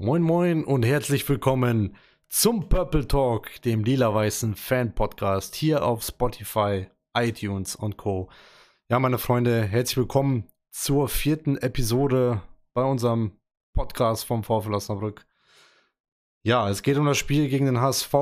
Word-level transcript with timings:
Moin 0.00 0.22
Moin 0.22 0.62
und 0.62 0.84
herzlich 0.84 1.28
willkommen 1.28 1.96
zum 2.28 2.68
Purple 2.68 3.08
Talk, 3.08 3.60
dem 3.62 3.82
lila-weißen 3.82 4.54
Fan-Podcast 4.54 5.56
hier 5.56 5.84
auf 5.84 6.04
Spotify, 6.04 6.86
iTunes 7.14 7.74
und 7.74 7.96
Co. 7.96 8.30
Ja, 8.88 9.00
meine 9.00 9.18
Freunde, 9.18 9.64
herzlich 9.64 9.96
willkommen 9.96 10.46
zur 10.70 11.08
vierten 11.08 11.56
Episode 11.56 12.42
bei 12.74 12.84
unserem 12.84 13.40
Podcast 13.74 14.24
vom 14.24 14.44
VfL 14.44 14.72
Osnabrück. 14.72 15.26
Ja, 16.44 16.70
es 16.70 16.84
geht 16.84 16.96
um 16.96 17.06
das 17.06 17.18
Spiel 17.18 17.48
gegen 17.48 17.66
den 17.66 17.80
HSV. 17.80 18.14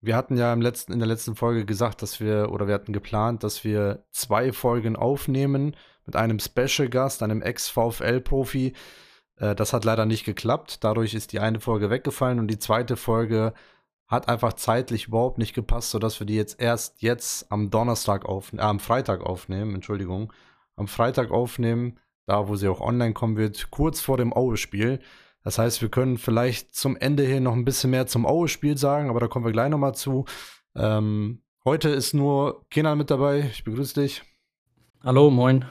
Wir 0.00 0.16
hatten 0.16 0.36
ja 0.36 0.52
im 0.52 0.62
letzten, 0.62 0.92
in 0.92 0.98
der 0.98 1.06
letzten 1.06 1.36
Folge 1.36 1.64
gesagt, 1.64 2.02
dass 2.02 2.18
wir, 2.18 2.50
oder 2.50 2.66
wir 2.66 2.74
hatten 2.74 2.92
geplant, 2.92 3.44
dass 3.44 3.62
wir 3.62 4.04
zwei 4.10 4.52
Folgen 4.52 4.96
aufnehmen 4.96 5.76
mit 6.06 6.16
einem 6.16 6.40
Special-Gast, 6.40 7.22
einem 7.22 7.40
Ex-VfL-Profi. 7.40 8.74
Äh, 9.40 9.56
das 9.56 9.72
hat 9.72 9.84
leider 9.84 10.06
nicht 10.06 10.24
geklappt. 10.24 10.84
Dadurch 10.84 11.14
ist 11.14 11.32
die 11.32 11.40
eine 11.40 11.58
Folge 11.58 11.90
weggefallen 11.90 12.38
und 12.38 12.48
die 12.48 12.58
zweite 12.58 12.96
Folge 12.96 13.52
hat 14.06 14.28
einfach 14.28 14.52
zeitlich 14.54 15.06
überhaupt 15.08 15.38
nicht 15.38 15.54
gepasst, 15.54 15.90
sodass 15.90 16.20
wir 16.20 16.26
die 16.26 16.34
jetzt 16.34 16.60
erst 16.60 17.00
jetzt 17.00 17.50
am 17.50 17.70
Donnerstag 17.70 18.26
aufnehmen, 18.26 18.60
äh, 18.60 18.68
am 18.68 18.80
Freitag 18.80 19.22
aufnehmen, 19.22 19.74
Entschuldigung, 19.74 20.32
am 20.76 20.88
Freitag 20.88 21.30
aufnehmen, 21.30 21.98
da 22.26 22.48
wo 22.48 22.56
sie 22.56 22.68
auch 22.68 22.80
online 22.80 23.14
kommen 23.14 23.36
wird, 23.36 23.70
kurz 23.70 24.00
vor 24.00 24.16
dem 24.16 24.32
Aue-Spiel. 24.32 25.00
Das 25.42 25.58
heißt, 25.58 25.80
wir 25.80 25.88
können 25.88 26.18
vielleicht 26.18 26.74
zum 26.74 26.96
Ende 26.96 27.22
hin 27.22 27.44
noch 27.44 27.54
ein 27.54 27.64
bisschen 27.64 27.90
mehr 27.90 28.06
zum 28.06 28.26
Aue-Spiel 28.26 28.76
sagen, 28.76 29.08
aber 29.08 29.20
da 29.20 29.28
kommen 29.28 29.44
wir 29.44 29.52
gleich 29.52 29.70
nochmal 29.70 29.94
zu. 29.94 30.26
Ähm, 30.74 31.42
heute 31.64 31.88
ist 31.88 32.12
nur 32.12 32.66
Kenan 32.68 32.98
mit 32.98 33.10
dabei. 33.10 33.50
Ich 33.52 33.64
begrüße 33.64 34.00
dich. 34.00 34.22
Hallo, 35.02 35.30
moin. 35.30 35.64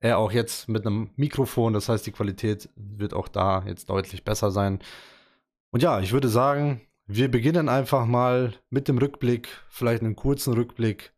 Er 0.00 0.18
auch 0.18 0.30
jetzt 0.30 0.68
mit 0.68 0.86
einem 0.86 1.10
Mikrofon, 1.16 1.72
das 1.72 1.88
heißt, 1.88 2.06
die 2.06 2.12
Qualität 2.12 2.68
wird 2.76 3.14
auch 3.14 3.28
da 3.28 3.64
jetzt 3.66 3.90
deutlich 3.90 4.24
besser 4.24 4.50
sein. 4.50 4.78
Und 5.70 5.82
ja, 5.82 6.00
ich 6.00 6.12
würde 6.12 6.28
sagen, 6.28 6.80
wir 7.06 7.30
beginnen 7.30 7.68
einfach 7.68 8.06
mal 8.06 8.54
mit 8.70 8.86
dem 8.86 8.98
Rückblick, 8.98 9.48
vielleicht 9.68 10.02
einen 10.02 10.14
kurzen 10.14 10.54
Rückblick 10.54 11.12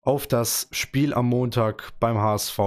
auf 0.00 0.26
das 0.26 0.68
Spiel 0.70 1.14
am 1.14 1.26
Montag 1.26 1.92
beim 2.00 2.18
HSV 2.18 2.58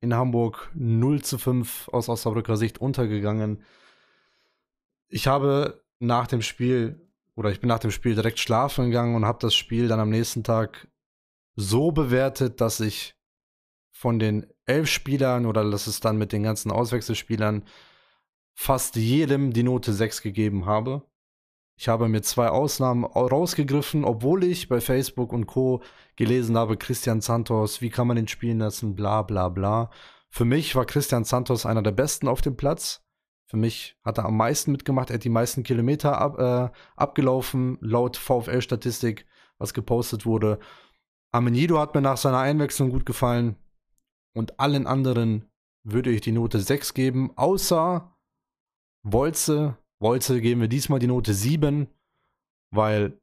in 0.00 0.14
Hamburg 0.14 0.70
0 0.74 1.22
zu 1.22 1.38
5 1.38 1.88
aus 1.88 2.08
Osnabrücker 2.08 2.56
Sicht 2.56 2.78
untergegangen. 2.78 3.62
Ich 5.08 5.26
habe 5.26 5.82
nach 5.98 6.26
dem 6.26 6.42
Spiel 6.42 7.08
oder 7.34 7.50
ich 7.50 7.60
bin 7.60 7.68
nach 7.68 7.78
dem 7.78 7.90
Spiel 7.90 8.14
direkt 8.14 8.38
schlafen 8.38 8.86
gegangen 8.86 9.14
und 9.14 9.24
habe 9.24 9.38
das 9.40 9.54
Spiel 9.54 9.88
dann 9.88 10.00
am 10.00 10.10
nächsten 10.10 10.44
Tag 10.44 10.88
so 11.54 11.92
bewertet, 11.92 12.60
dass 12.60 12.80
ich 12.80 13.17
von 13.98 14.20
den 14.20 14.46
elf 14.64 14.88
Spielern 14.88 15.44
oder 15.44 15.68
das 15.68 15.88
ist 15.88 16.04
dann 16.04 16.18
mit 16.18 16.30
den 16.30 16.44
ganzen 16.44 16.70
Auswechselspielern 16.70 17.64
fast 18.54 18.94
jedem 18.94 19.52
die 19.52 19.64
Note 19.64 19.92
6 19.92 20.22
gegeben 20.22 20.66
habe. 20.66 21.02
Ich 21.76 21.88
habe 21.88 22.06
mir 22.08 22.22
zwei 22.22 22.48
Ausnahmen 22.48 23.04
rausgegriffen, 23.04 24.04
obwohl 24.04 24.44
ich 24.44 24.68
bei 24.68 24.80
Facebook 24.80 25.32
und 25.32 25.46
Co. 25.46 25.82
gelesen 26.14 26.56
habe, 26.56 26.76
Christian 26.76 27.20
Santos, 27.20 27.80
wie 27.80 27.90
kann 27.90 28.06
man 28.06 28.16
ihn 28.16 28.28
spielen 28.28 28.60
lassen, 28.60 28.94
bla 28.94 29.22
bla 29.22 29.48
bla. 29.48 29.90
Für 30.30 30.44
mich 30.44 30.76
war 30.76 30.86
Christian 30.86 31.24
Santos 31.24 31.66
einer 31.66 31.82
der 31.82 31.90
Besten 31.90 32.28
auf 32.28 32.40
dem 32.40 32.56
Platz. 32.56 33.04
Für 33.46 33.56
mich 33.56 33.96
hat 34.04 34.18
er 34.18 34.26
am 34.26 34.36
meisten 34.36 34.70
mitgemacht, 34.70 35.10
er 35.10 35.14
hat 35.14 35.24
die 35.24 35.28
meisten 35.28 35.64
Kilometer 35.64 36.18
ab, 36.20 36.38
äh, 36.38 36.70
abgelaufen, 36.94 37.78
laut 37.80 38.16
VfL-Statistik, 38.16 39.26
was 39.58 39.74
gepostet 39.74 40.24
wurde. 40.24 40.60
Amenido 41.32 41.80
hat 41.80 41.96
mir 41.96 42.00
nach 42.00 42.16
seiner 42.16 42.38
Einwechslung 42.38 42.90
gut 42.90 43.04
gefallen. 43.04 43.56
Und 44.38 44.60
allen 44.60 44.86
anderen 44.86 45.50
würde 45.82 46.10
ich 46.10 46.20
die 46.20 46.30
Note 46.30 46.60
6 46.60 46.94
geben, 46.94 47.32
außer 47.36 48.16
Wolze. 49.02 49.76
Wolze 49.98 50.40
geben 50.40 50.60
wir 50.60 50.68
diesmal 50.68 51.00
die 51.00 51.08
Note 51.08 51.34
7, 51.34 51.88
weil 52.72 53.20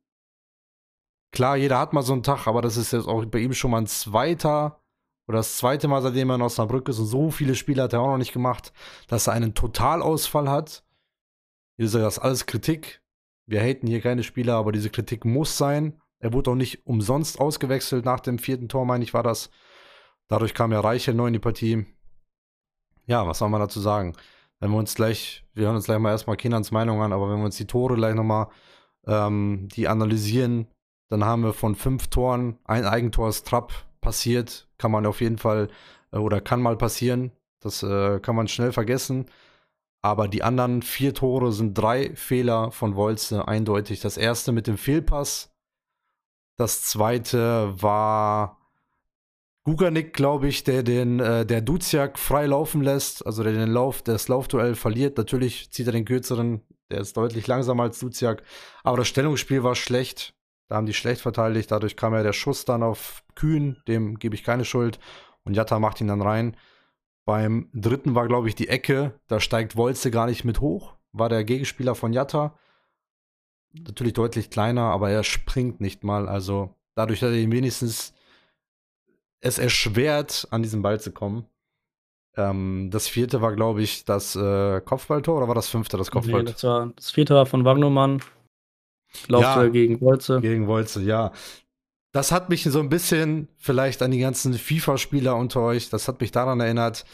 klar, 1.32 1.56
jeder 1.56 1.80
hat 1.80 1.94
mal 1.94 2.02
so 2.02 2.12
einen 2.12 2.24
Tag, 2.24 2.48
aber 2.48 2.62
das 2.62 2.76
ist 2.76 2.92
jetzt 2.92 3.08
auch 3.08 3.24
bei 3.24 3.40
ihm 3.40 3.54
schon 3.54 3.72
mal 3.72 3.78
ein 3.78 3.88
zweiter 3.88 4.84
oder 5.30 5.38
das 5.38 5.58
zweite 5.58 5.88
Mal, 5.88 6.02
seitdem 6.02 6.32
er 6.32 6.36
in 6.36 6.42
Osnabrück 6.42 6.90
ist 6.90 7.00
und 7.00 7.06
so 7.06 7.32
viele 7.32 7.56
Spiele 7.56 7.84
hat 7.84 7.94
er 7.94 8.02
auch 8.02 8.12
noch 8.12 8.18
nicht 8.18 8.34
gemacht, 8.34 8.74
dass 9.08 9.28
er 9.28 9.34
einen 9.34 9.54
Totalausfall 9.54 10.50
hat. 10.50 10.84
Wie 11.78 11.84
gesagt, 11.84 12.04
das 12.04 12.20
alles 12.20 12.46
Kritik. 12.46 13.02
Wir 13.48 13.62
haten 13.62 13.88
hier 13.88 14.02
keine 14.02 14.24
Spieler, 14.24 14.56
aber 14.56 14.74
diese 14.74 14.90
Kritik 14.90 15.24
muss 15.24 15.58
sein. 15.58 16.02
Er 16.20 16.34
wurde 16.34 16.52
auch 16.52 16.56
nicht 16.56 16.86
umsonst 16.86 17.40
ausgewechselt 17.40 18.04
nach 18.04 18.20
dem 18.20 18.38
vierten 18.38 18.68
Tor, 18.68 18.86
meine 18.86 19.06
ich, 19.06 19.14
war 19.14 19.24
das. 19.24 19.50
Dadurch 20.28 20.54
kam 20.54 20.72
ja 20.72 20.80
Reichel 20.80 21.14
neu 21.14 21.28
in 21.28 21.34
die 21.34 21.40
Partie. 21.40 21.86
Ja, 23.06 23.28
was 23.28 23.40
soll 23.40 23.50
man 23.50 23.62
dazu 23.62 23.80
sagen? 23.80 24.16
Wenn 24.60 24.72
wir 24.72 24.78
uns 24.78 24.96
gleich, 24.96 25.46
wir 25.54 25.66
hören 25.66 25.76
uns 25.76 25.86
gleich 25.86 26.00
mal 26.00 26.12
erstmal 26.12 26.38
Kinans 26.38 26.72
Meinung 26.72 27.02
an, 27.02 27.14
aber 27.14 27.30
wenn 27.30 27.38
wir 27.38 27.46
uns 27.46 27.58
die 27.58 27.68
Tore 27.68 27.96
gleich 27.96 28.16
nochmal 28.16 28.48
ähm, 29.06 29.68
die 29.72 29.88
analysieren, 29.88 30.68
dann 31.10 31.24
haben 31.24 31.44
wir 31.44 31.54
von 31.54 31.76
fünf 31.76 32.08
Toren 32.08 32.58
ein 32.66 32.86
Eigentor 32.86 33.28
als 33.28 33.44
Trapp 33.44 33.74
passiert. 34.02 34.68
Kann 34.78 34.92
man 34.92 35.06
auf 35.06 35.22
jeden 35.22 35.38
Fall 35.38 35.70
äh, 36.12 36.18
oder 36.18 36.42
kann 36.42 36.62
mal 36.62 36.78
passieren. 36.78 37.32
Das 37.62 37.84
äh, 37.84 38.20
kann 38.20 38.36
man 38.36 38.48
schnell 38.48 38.72
vergessen. 38.72 39.26
Aber 40.02 40.28
die 40.28 40.44
anderen 40.44 40.82
vier 40.82 41.14
Tore 41.14 41.52
sind 41.52 41.74
drei 41.74 42.16
Fehler 42.16 42.72
von 42.72 42.96
Wolze 42.96 43.48
eindeutig. 43.48 44.02
Das 44.02 44.18
erste 44.18 44.52
mit 44.52 44.68
dem 44.68 44.78
Fehlpass. 44.78 45.52
Das 46.58 46.84
zweite 46.84 47.74
war 47.82 48.65
Guganik, 49.66 50.14
glaube 50.14 50.48
ich, 50.48 50.64
der 50.64 50.84
den 50.84 51.20
äh, 51.20 51.44
der 51.44 51.60
Duziak 51.62 52.20
frei 52.20 52.46
laufen 52.46 52.82
lässt, 52.82 53.26
also 53.26 53.42
der 53.42 53.54
den 53.54 53.72
Lauf, 53.72 54.04
das 54.04 54.28
Laufduell 54.28 54.76
verliert. 54.76 55.18
Natürlich 55.18 55.72
zieht 55.72 55.88
er 55.88 55.92
den 55.92 56.06
kürzeren, 56.06 56.62
der 56.92 57.00
ist 57.00 57.18
deutlich 57.18 57.48
langsamer 57.48 57.84
als 57.84 58.00
Duziak, 58.00 58.44
aber 58.84 58.98
das 58.98 59.08
Stellungsspiel 59.08 59.64
war 59.64 59.74
schlecht. 59.74 60.36
Da 60.68 60.76
haben 60.76 60.86
die 60.86 60.94
schlecht 60.94 61.22
verteidigt, 61.22 61.72
dadurch 61.72 61.98
kam 61.98 62.14
ja 62.14 62.22
der 62.22 62.34
Schuss 62.34 62.66
dann 62.66 62.84
auf 62.84 63.24
Kühn, 63.34 63.78
dem 63.88 64.20
gebe 64.20 64.36
ich 64.36 64.44
keine 64.44 64.66
Schuld 64.66 65.00
und 65.44 65.56
Jatta 65.56 65.80
macht 65.80 66.00
ihn 66.00 66.08
dann 66.08 66.22
rein. 66.22 66.56
Beim 67.26 67.70
dritten 67.74 68.14
war, 68.14 68.28
glaube 68.28 68.48
ich, 68.48 68.56
die 68.56 68.68
Ecke, 68.68 69.20
da 69.28 69.40
steigt 69.40 69.76
Wolze 69.76 70.12
gar 70.12 70.28
nicht 70.28 70.44
mit 70.44 70.62
hoch, 70.62 70.94
war 71.12 71.30
der 71.30 71.44
Gegenspieler 71.44 71.96
von 71.96 72.14
Jatta. 72.14 72.56
Natürlich 73.74 74.14
deutlich 74.14 74.52
kleiner, 74.52 74.84
aber 74.84 75.10
er 75.10 75.24
springt 75.24 75.82
nicht 75.82 76.04
mal, 76.04 76.30
also 76.30 76.76
dadurch 76.94 77.24
hat 77.24 77.30
er 77.30 77.38
ihn 77.38 77.52
wenigstens 77.52 78.15
es 79.42 79.58
erschwert, 79.58 80.48
an 80.52 80.64
diesen 80.64 80.82
Ball 80.82 81.00
zu 81.00 81.12
kommen. 81.12 81.46
Ähm, 82.36 82.90
das 82.92 83.08
vierte 83.08 83.42
war, 83.42 83.56
glaube 83.56 83.82
ich, 83.82 84.06
das 84.06 84.36
äh, 84.36 84.82
Kopfballtor 84.82 85.38
oder 85.38 85.48
war 85.48 85.56
das 85.56 85.70
fünfte 85.70 85.98
das 85.98 86.12
Kopfball? 86.12 86.44
Nee, 86.44 86.52
das, 86.52 86.64
war, 86.64 86.92
das 86.96 87.12
vierte 87.12 87.36
war 87.36 87.46
von 87.46 87.64
Wagnumann. 87.64 88.22
Laufduell 89.28 89.68
ja, 89.68 89.72
gegen 89.72 90.02
Wolze. 90.02 90.42
Gegen 90.42 90.68
Wolze, 90.68 91.02
ja. 91.02 91.32
Das 92.12 92.32
hat 92.32 92.50
mich 92.50 92.64
so 92.64 92.80
ein 92.80 92.90
bisschen 92.90 93.48
vielleicht 93.58 94.02
an 94.02 94.12
die 94.12 94.20
ganzen 94.20 94.54
FIFA-Spieler 94.54 95.36
unter 95.36 95.62
euch, 95.62 95.90
das 95.90 96.08
hat 96.08 96.20
mich 96.22 96.32
daran 96.32 96.60
erinnert, 96.60 97.06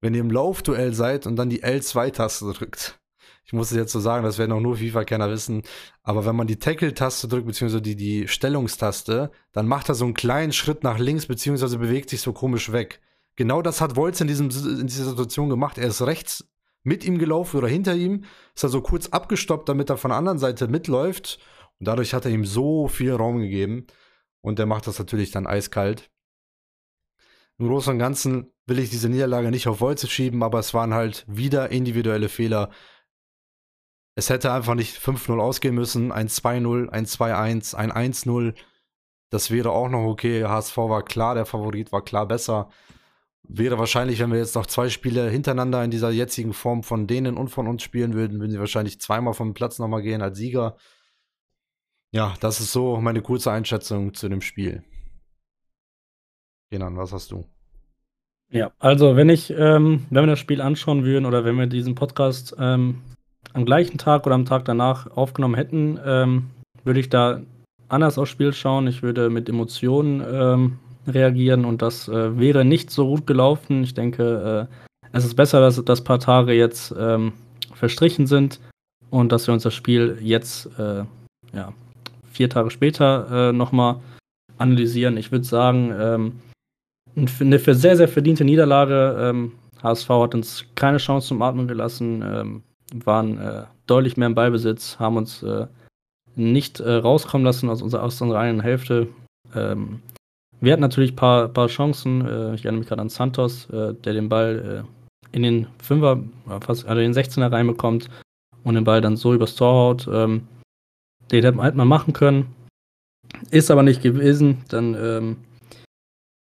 wenn 0.00 0.14
ihr 0.14 0.20
im 0.20 0.30
Laufduell 0.30 0.94
seid 0.94 1.26
und 1.26 1.36
dann 1.36 1.50
die 1.50 1.64
L2-Taste 1.64 2.52
drückt 2.52 2.99
ich 3.44 3.52
muss 3.52 3.70
es 3.70 3.76
jetzt 3.76 3.92
so 3.92 4.00
sagen, 4.00 4.24
das 4.24 4.38
werden 4.38 4.52
auch 4.52 4.60
nur 4.60 4.76
FIFA-Kenner 4.76 5.30
wissen, 5.30 5.62
aber 6.02 6.24
wenn 6.24 6.36
man 6.36 6.46
die 6.46 6.58
Tackle-Taste 6.58 7.28
drückt, 7.28 7.46
beziehungsweise 7.46 7.82
die, 7.82 7.96
die 7.96 8.28
Stellungstaste, 8.28 9.30
dann 9.52 9.66
macht 9.66 9.88
er 9.88 9.94
so 9.94 10.04
einen 10.04 10.14
kleinen 10.14 10.52
Schritt 10.52 10.84
nach 10.84 10.98
links, 10.98 11.26
beziehungsweise 11.26 11.78
bewegt 11.78 12.10
sich 12.10 12.20
so 12.20 12.32
komisch 12.32 12.72
weg. 12.72 13.00
Genau 13.36 13.62
das 13.62 13.80
hat 13.80 13.96
Wolz 13.96 14.20
in, 14.20 14.28
diesem, 14.28 14.50
in 14.50 14.86
dieser 14.86 15.06
Situation 15.06 15.48
gemacht. 15.48 15.78
Er 15.78 15.88
ist 15.88 16.02
rechts 16.02 16.48
mit 16.82 17.04
ihm 17.04 17.18
gelaufen 17.18 17.56
oder 17.56 17.68
hinter 17.68 17.94
ihm, 17.94 18.24
ist 18.54 18.62
er 18.62 18.68
so 18.68 18.80
kurz 18.82 19.08
abgestoppt, 19.08 19.68
damit 19.68 19.90
er 19.90 19.96
von 19.96 20.10
der 20.10 20.18
anderen 20.18 20.38
Seite 20.38 20.68
mitläuft. 20.68 21.38
Und 21.78 21.88
dadurch 21.88 22.14
hat 22.14 22.24
er 22.24 22.30
ihm 22.30 22.44
so 22.44 22.88
viel 22.88 23.12
Raum 23.12 23.38
gegeben. 23.38 23.86
Und 24.42 24.58
der 24.58 24.66
macht 24.66 24.86
das 24.86 24.98
natürlich 24.98 25.30
dann 25.30 25.46
eiskalt. 25.46 26.10
Im 27.58 27.66
Großen 27.66 27.92
und 27.92 27.98
Ganzen 27.98 28.52
will 28.66 28.78
ich 28.78 28.90
diese 28.90 29.08
Niederlage 29.08 29.50
nicht 29.50 29.68
auf 29.68 29.80
Wolze 29.80 30.08
schieben, 30.08 30.42
aber 30.42 30.58
es 30.58 30.72
waren 30.72 30.94
halt 30.94 31.24
wieder 31.28 31.70
individuelle 31.70 32.30
Fehler, 32.30 32.70
es 34.20 34.28
hätte 34.28 34.52
einfach 34.52 34.74
nicht 34.74 34.98
5-0 34.98 35.40
ausgehen 35.40 35.74
müssen, 35.74 36.12
ein 36.12 36.28
2-0, 36.28 36.90
ein 36.90 37.06
2-1, 37.06 37.74
ein 37.74 37.90
1-0. 37.90 38.54
Das 39.30 39.50
wäre 39.50 39.70
auch 39.70 39.88
noch 39.88 40.04
okay. 40.04 40.44
HSV 40.44 40.76
war 40.76 41.02
klar, 41.02 41.34
der 41.34 41.46
Favorit 41.46 41.90
war 41.90 42.04
klar 42.04 42.28
besser. 42.28 42.68
Wäre 43.44 43.78
wahrscheinlich, 43.78 44.20
wenn 44.20 44.30
wir 44.30 44.38
jetzt 44.38 44.56
noch 44.56 44.66
zwei 44.66 44.90
Spiele 44.90 45.30
hintereinander 45.30 45.82
in 45.82 45.90
dieser 45.90 46.10
jetzigen 46.10 46.52
Form 46.52 46.82
von 46.82 47.06
denen 47.06 47.38
und 47.38 47.48
von 47.48 47.66
uns 47.66 47.82
spielen 47.82 48.12
würden, 48.12 48.40
würden 48.40 48.50
sie 48.50 48.58
wahrscheinlich 48.60 49.00
zweimal 49.00 49.32
vom 49.32 49.54
Platz 49.54 49.78
nochmal 49.78 50.02
gehen 50.02 50.20
als 50.20 50.36
Sieger. 50.36 50.76
Ja, 52.12 52.34
das 52.40 52.60
ist 52.60 52.72
so 52.72 53.00
meine 53.00 53.22
kurze 53.22 53.50
Einschätzung 53.52 54.12
zu 54.12 54.28
dem 54.28 54.42
Spiel. 54.42 54.84
Kenan, 56.70 56.98
was 56.98 57.14
hast 57.14 57.30
du? 57.30 57.46
Ja, 58.50 58.70
also 58.78 59.16
wenn 59.16 59.30
ich, 59.30 59.50
ähm, 59.50 60.06
wenn 60.10 60.24
wir 60.24 60.32
das 60.32 60.38
Spiel 60.40 60.60
anschauen 60.60 61.06
würden 61.06 61.24
oder 61.24 61.46
wenn 61.46 61.56
wir 61.56 61.66
diesen 61.66 61.94
Podcast 61.94 62.54
ähm, 62.58 63.00
am 63.52 63.64
gleichen 63.64 63.98
Tag 63.98 64.26
oder 64.26 64.34
am 64.34 64.44
Tag 64.44 64.64
danach 64.64 65.10
aufgenommen 65.16 65.54
hätten, 65.54 65.98
ähm, 66.04 66.50
würde 66.84 67.00
ich 67.00 67.08
da 67.08 67.40
anders 67.88 68.18
aufs 68.18 68.30
Spiel 68.30 68.52
schauen. 68.52 68.86
Ich 68.86 69.02
würde 69.02 69.30
mit 69.30 69.48
Emotionen 69.48 70.22
ähm, 70.30 70.78
reagieren 71.06 71.64
und 71.64 71.82
das 71.82 72.08
äh, 72.08 72.38
wäre 72.38 72.64
nicht 72.64 72.90
so 72.90 73.06
gut 73.06 73.26
gelaufen. 73.26 73.82
Ich 73.82 73.94
denke, 73.94 74.68
äh, 74.70 74.74
es 75.12 75.24
ist 75.24 75.34
besser, 75.34 75.60
dass 75.60 75.82
das 75.84 76.04
paar 76.04 76.20
Tage 76.20 76.52
jetzt 76.52 76.94
ähm, 76.98 77.32
verstrichen 77.74 78.26
sind 78.26 78.60
und 79.10 79.32
dass 79.32 79.46
wir 79.46 79.54
uns 79.54 79.64
das 79.64 79.74
Spiel 79.74 80.18
jetzt, 80.20 80.66
äh, 80.78 81.04
ja, 81.52 81.72
vier 82.30 82.48
Tage 82.48 82.70
später 82.70 83.48
äh, 83.50 83.52
nochmal 83.52 83.96
analysieren. 84.58 85.16
Ich 85.16 85.32
würde 85.32 85.44
sagen, 85.44 85.92
ähm, 85.98 86.40
eine 87.40 87.58
sehr, 87.58 87.96
sehr 87.96 88.08
verdiente 88.08 88.44
Niederlage. 88.44 89.16
Ähm, 89.18 89.52
HSV 89.82 90.08
hat 90.10 90.34
uns 90.34 90.64
keine 90.74 90.98
Chance 90.98 91.28
zum 91.28 91.42
Atmen 91.42 91.66
gelassen, 91.66 92.22
ähm, 92.24 92.62
waren 93.04 93.38
äh, 93.38 93.64
deutlich 93.86 94.16
mehr 94.16 94.26
im 94.28 94.34
Ballbesitz, 94.34 94.98
haben 94.98 95.16
uns 95.16 95.42
äh, 95.42 95.66
nicht 96.36 96.80
äh, 96.80 96.92
rauskommen 96.92 97.44
lassen 97.44 97.68
aus, 97.68 97.82
unserer, 97.82 98.02
aus 98.02 98.20
unserer 98.20 98.40
eigenen 98.40 98.62
Hälfte. 98.62 99.08
Ähm, 99.54 100.00
wir 100.60 100.72
hatten 100.72 100.82
natürlich 100.82 101.12
ein 101.12 101.16
paar, 101.16 101.48
paar 101.48 101.68
Chancen. 101.68 102.26
Äh, 102.26 102.54
ich 102.54 102.64
erinnere 102.64 102.80
mich 102.80 102.88
gerade 102.88 103.02
an 103.02 103.08
Santos, 103.08 103.68
äh, 103.70 103.94
der 103.94 104.12
den 104.12 104.28
Ball 104.28 104.84
äh, 104.84 105.36
in 105.36 105.42
den 105.42 105.66
Fünfer, 105.82 106.22
fast 106.60 106.86
also 106.86 107.00
den 107.00 107.14
16er 107.14 107.52
reinbekommt 107.52 108.08
und 108.64 108.74
den 108.74 108.84
Ball 108.84 109.00
dann 109.00 109.16
so 109.16 109.32
übers 109.32 109.54
Tor 109.54 109.72
haut. 109.72 110.08
Ähm, 110.12 110.46
den 111.30 111.44
hätte 111.44 111.56
man 111.56 111.64
halt 111.64 111.76
mal 111.76 111.84
machen 111.84 112.12
können. 112.12 112.54
Ist 113.50 113.70
aber 113.70 113.82
nicht 113.82 114.02
gewesen. 114.02 114.64
Dann, 114.68 114.94
ähm, 114.94 115.36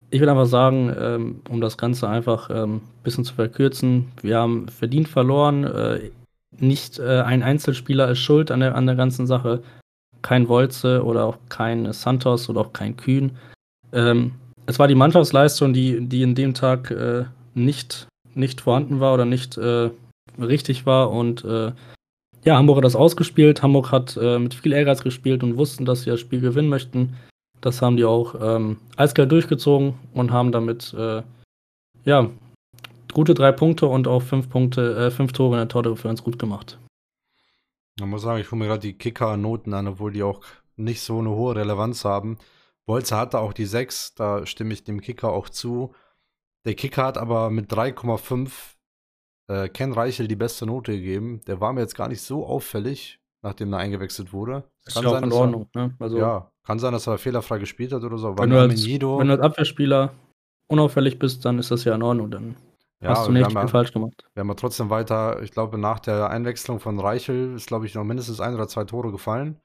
ich 0.09 0.21
will 0.21 0.29
einfach 0.29 0.45
sagen, 0.45 0.95
ähm, 0.97 1.41
um 1.49 1.61
das 1.61 1.77
Ganze 1.77 2.07
einfach 2.07 2.49
ein 2.49 2.63
ähm, 2.63 2.81
bisschen 3.03 3.25
zu 3.25 3.33
verkürzen, 3.33 4.11
wir 4.21 4.37
haben 4.37 4.67
verdient 4.69 5.07
verloren. 5.07 5.65
Äh, 5.65 6.11
nicht 6.57 6.99
äh, 6.99 7.21
ein 7.21 7.43
Einzelspieler 7.43 8.09
ist 8.09 8.19
schuld 8.19 8.51
an 8.51 8.59
der, 8.59 8.75
an 8.75 8.85
der 8.85 8.95
ganzen 8.95 9.27
Sache. 9.27 9.61
Kein 10.21 10.47
Wolze 10.49 11.03
oder 11.03 11.25
auch 11.25 11.37
kein 11.47 11.91
Santos 11.93 12.49
oder 12.49 12.61
auch 12.61 12.73
kein 12.73 12.97
Kühn. 12.97 13.37
Ähm, 13.93 14.33
es 14.65 14.79
war 14.79 14.87
die 14.87 14.95
Mannschaftsleistung, 14.95 15.73
die, 15.73 16.01
die 16.07 16.21
in 16.21 16.35
dem 16.35 16.53
Tag 16.53 16.91
äh, 16.91 17.25
nicht, 17.53 18.07
nicht 18.35 18.61
vorhanden 18.61 18.99
war 18.99 19.13
oder 19.13 19.25
nicht 19.25 19.57
äh, 19.57 19.89
richtig 20.39 20.85
war. 20.85 21.11
Und 21.11 21.43
äh, 21.45 21.71
ja, 22.43 22.57
Hamburg 22.57 22.77
hat 22.77 22.85
das 22.85 22.95
ausgespielt. 22.95 23.63
Hamburg 23.63 23.91
hat 23.91 24.17
äh, 24.17 24.39
mit 24.39 24.53
viel 24.53 24.73
Ehrgeiz 24.73 25.01
gespielt 25.01 25.43
und 25.43 25.57
wussten, 25.57 25.85
dass 25.85 26.03
sie 26.03 26.09
das 26.09 26.19
Spiel 26.19 26.41
gewinnen 26.41 26.69
möchten. 26.69 27.15
Das 27.61 27.81
haben 27.81 27.97
die 27.97 28.05
auch 28.05 28.35
ähm, 28.41 28.77
eiskalt 28.95 29.31
durchgezogen 29.31 29.95
und 30.13 30.31
haben 30.31 30.51
damit 30.51 30.93
äh, 30.93 31.21
ja, 32.05 32.29
gute 33.13 33.33
drei 33.33 33.51
Punkte 33.51 33.87
und 33.87 34.07
auch 34.07 34.21
fünf 34.21 34.49
Punkte, 34.49 34.95
äh, 34.95 35.11
fünf 35.11 35.33
Tore 35.33 35.55
in 35.55 35.59
der 35.59 35.67
Tordifferenz 35.67 36.23
gut 36.23 36.39
gemacht. 36.39 36.79
Man 37.99 38.09
muss 38.09 38.21
sagen, 38.21 38.39
ich 38.39 38.51
hole 38.51 38.59
mir 38.59 38.67
gerade 38.67 38.81
die 38.81 38.97
Kicker-Noten 38.97 39.73
an, 39.73 39.87
obwohl 39.87 40.13
die 40.13 40.23
auch 40.23 40.41
nicht 40.77 41.01
so 41.01 41.19
eine 41.19 41.29
hohe 41.29 41.55
Relevanz 41.55 42.05
haben. 42.05 42.37
Bolzer 42.85 43.17
hatte 43.17 43.39
auch 43.39 43.53
die 43.53 43.65
6, 43.65 44.15
da 44.15 44.45
stimme 44.45 44.73
ich 44.73 44.83
dem 44.83 45.01
Kicker 45.01 45.31
auch 45.31 45.49
zu. 45.49 45.93
Der 46.65 46.73
Kicker 46.73 47.05
hat 47.05 47.17
aber 47.17 47.49
mit 47.49 47.71
3,5 47.71 48.49
äh, 49.47 49.69
Ken 49.69 49.93
Reichel 49.93 50.27
die 50.27 50.35
beste 50.35 50.65
Note 50.65 50.93
gegeben. 50.93 51.41
Der 51.47 51.59
war 51.61 51.73
mir 51.73 51.81
jetzt 51.81 51.95
gar 51.95 52.07
nicht 52.07 52.21
so 52.21 52.45
auffällig, 52.45 53.19
nachdem 53.41 53.73
er 53.73 53.79
eingewechselt 53.79 54.33
wurde. 54.33 54.63
Das 54.85 54.95
kann 54.95 55.05
ist 55.05 55.11
ja 55.11 55.19
sein, 55.19 55.23
auch 55.23 55.27
in 55.27 55.33
Ordnung. 55.33 55.69
Er, 55.73 55.87
ne? 55.87 55.95
also, 55.99 56.17
ja, 56.17 56.51
kann 56.63 56.79
sein, 56.79 56.93
dass 56.93 57.07
er 57.07 57.17
fehlerfrei 57.17 57.59
gespielt 57.59 57.91
hat 57.93 58.03
oder 58.03 58.17
so. 58.17 58.37
Wenn, 58.37 58.49
du 58.49 58.59
als, 58.59 58.85
wenn 58.85 58.99
du 58.99 59.17
als 59.17 59.41
Abwehrspieler 59.41 60.13
unauffällig 60.67 61.19
bist, 61.19 61.45
dann 61.45 61.59
ist 61.59 61.71
das 61.71 61.83
ja 61.83 61.95
in 61.95 62.03
Ordnung. 62.03 62.31
Dann 62.31 62.55
ja, 63.01 63.09
hast 63.09 63.27
du 63.27 63.31
nicht 63.31 63.51
viel 63.51 63.67
falsch 63.67 63.93
gemacht. 63.93 64.25
Wir 64.33 64.41
haben 64.41 64.49
ja 64.49 64.55
trotzdem 64.55 64.89
weiter, 64.89 65.41
ich 65.41 65.51
glaube, 65.51 65.77
nach 65.77 65.99
der 65.99 66.29
Einwechslung 66.29 66.79
von 66.79 66.99
Reichel 66.99 67.55
ist, 67.55 67.67
glaube 67.67 67.85
ich, 67.85 67.95
noch 67.95 68.03
mindestens 68.03 68.41
ein 68.41 68.53
oder 68.53 68.67
zwei 68.67 68.83
Tore 68.83 69.11
gefallen. 69.11 69.59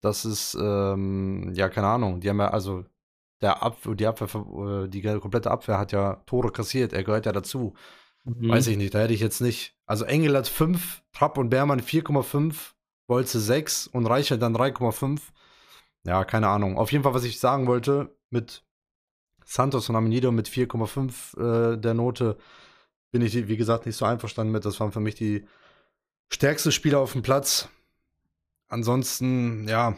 Das 0.00 0.24
ist, 0.24 0.56
ähm, 0.58 1.52
ja, 1.54 1.68
keine 1.68 1.88
Ahnung. 1.88 2.20
Die 2.20 2.30
haben 2.30 2.38
ja, 2.38 2.48
also, 2.48 2.84
der 3.42 3.62
Abwehr, 3.62 3.94
die 3.94 4.06
Abwehr, 4.06 4.84
äh, 4.84 4.88
die 4.88 5.02
komplette 5.02 5.50
Abwehr 5.50 5.78
hat 5.78 5.92
ja 5.92 6.14
Tore 6.26 6.52
kassiert. 6.52 6.94
Er 6.94 7.04
gehört 7.04 7.26
ja 7.26 7.32
dazu. 7.32 7.74
Mhm. 8.24 8.48
Weiß 8.48 8.66
ich 8.66 8.78
nicht, 8.78 8.94
da 8.94 9.00
hätte 9.00 9.12
ich 9.12 9.20
jetzt 9.20 9.40
nicht. 9.40 9.76
Also, 9.84 10.06
Engel 10.06 10.36
hat 10.36 10.48
5, 10.48 11.02
Trapp 11.12 11.36
und 11.36 11.50
Beermann 11.50 11.80
4,5, 11.80 12.72
Bolze 13.06 13.40
6 13.40 13.88
und 13.88 14.06
Reichel 14.06 14.38
dann 14.38 14.56
3,5. 14.56 15.20
Ja, 16.06 16.24
keine 16.24 16.48
Ahnung. 16.48 16.78
Auf 16.78 16.92
jeden 16.92 17.04
Fall, 17.04 17.12
was 17.12 17.24
ich 17.24 17.38
sagen 17.38 17.66
wollte, 17.66 18.16
mit 18.30 18.64
Santos 19.50 19.88
und 19.88 19.96
Amenido 19.96 20.30
mit 20.30 20.48
4,5 20.48 21.72
äh, 21.72 21.76
der 21.76 21.92
Note 21.92 22.36
bin 23.10 23.20
ich, 23.20 23.34
wie 23.48 23.56
gesagt, 23.56 23.84
nicht 23.84 23.96
so 23.96 24.04
einverstanden 24.04 24.52
mit. 24.52 24.64
Das 24.64 24.78
waren 24.78 24.92
für 24.92 25.00
mich 25.00 25.16
die 25.16 25.44
stärksten 26.32 26.70
Spieler 26.70 27.00
auf 27.00 27.14
dem 27.14 27.22
Platz. 27.22 27.68
Ansonsten, 28.68 29.66
ja, 29.66 29.96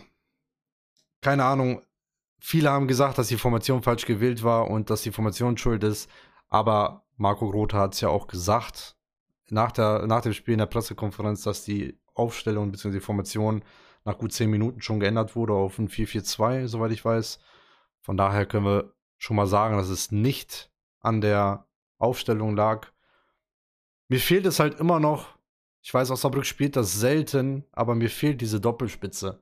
keine 1.20 1.44
Ahnung. 1.44 1.82
Viele 2.40 2.70
haben 2.70 2.88
gesagt, 2.88 3.18
dass 3.18 3.28
die 3.28 3.36
Formation 3.36 3.82
falsch 3.82 4.06
gewählt 4.06 4.42
war 4.42 4.70
und 4.70 4.88
dass 4.88 5.02
die 5.02 5.12
Formation 5.12 5.58
schuld 5.58 5.84
ist. 5.84 6.08
Aber 6.48 7.04
Marco 7.18 7.50
Grote 7.50 7.76
hat 7.76 7.92
es 7.92 8.00
ja 8.00 8.08
auch 8.08 8.28
gesagt 8.28 8.96
nach, 9.50 9.70
der, 9.70 10.06
nach 10.06 10.22
dem 10.22 10.32
Spiel 10.32 10.52
in 10.52 10.60
der 10.60 10.66
Pressekonferenz, 10.66 11.42
dass 11.42 11.62
die 11.62 12.00
Aufstellung 12.14 12.72
bzw. 12.72 12.92
die 12.92 13.00
Formation 13.00 13.62
nach 14.06 14.16
gut 14.16 14.32
10 14.32 14.48
Minuten 14.48 14.80
schon 14.80 14.98
geändert 14.98 15.36
wurde 15.36 15.52
auf 15.52 15.78
ein 15.78 15.90
4-4-2, 15.90 16.68
soweit 16.68 16.92
ich 16.92 17.04
weiß. 17.04 17.38
Von 18.00 18.16
daher 18.16 18.46
können 18.46 18.64
wir 18.64 18.94
schon 19.22 19.36
mal 19.36 19.46
sagen, 19.46 19.76
dass 19.76 19.88
es 19.88 20.10
nicht 20.10 20.68
an 20.98 21.20
der 21.20 21.68
Aufstellung 21.98 22.56
lag. 22.56 22.88
Mir 24.08 24.18
fehlt 24.18 24.46
es 24.46 24.58
halt 24.58 24.80
immer 24.80 24.98
noch, 24.98 25.38
ich 25.80 25.94
weiß, 25.94 26.10
Osnabrück 26.10 26.44
spielt 26.44 26.74
das 26.74 26.98
selten, 26.98 27.64
aber 27.70 27.94
mir 27.94 28.10
fehlt 28.10 28.40
diese 28.40 28.60
Doppelspitze. 28.60 29.40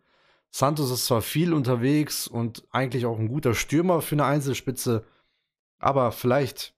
Santos 0.51 0.91
ist 0.91 1.07
zwar 1.07 1.23
viel 1.23 1.55
unterwegs 1.55 2.29
und 2.29 2.67
eigentlich 2.71 3.07
auch 3.07 3.19
ein 3.19 3.29
guter 3.29 3.55
Stürmer 3.55 4.03
für 4.03 4.17
eine 4.17 4.27
Einzelspitze, 4.27 5.07
aber 5.79 6.13
vielleicht, 6.13 6.75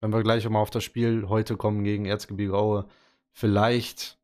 wenn 0.00 0.12
wir 0.12 0.22
gleich 0.22 0.46
mal 0.46 0.60
auf 0.60 0.70
das 0.70 0.84
Spiel 0.84 1.28
heute 1.28 1.56
kommen 1.56 1.82
gegen 1.82 2.04
Erzgebirge 2.04 2.58
Aue, 2.58 2.86
vielleicht 3.32 4.18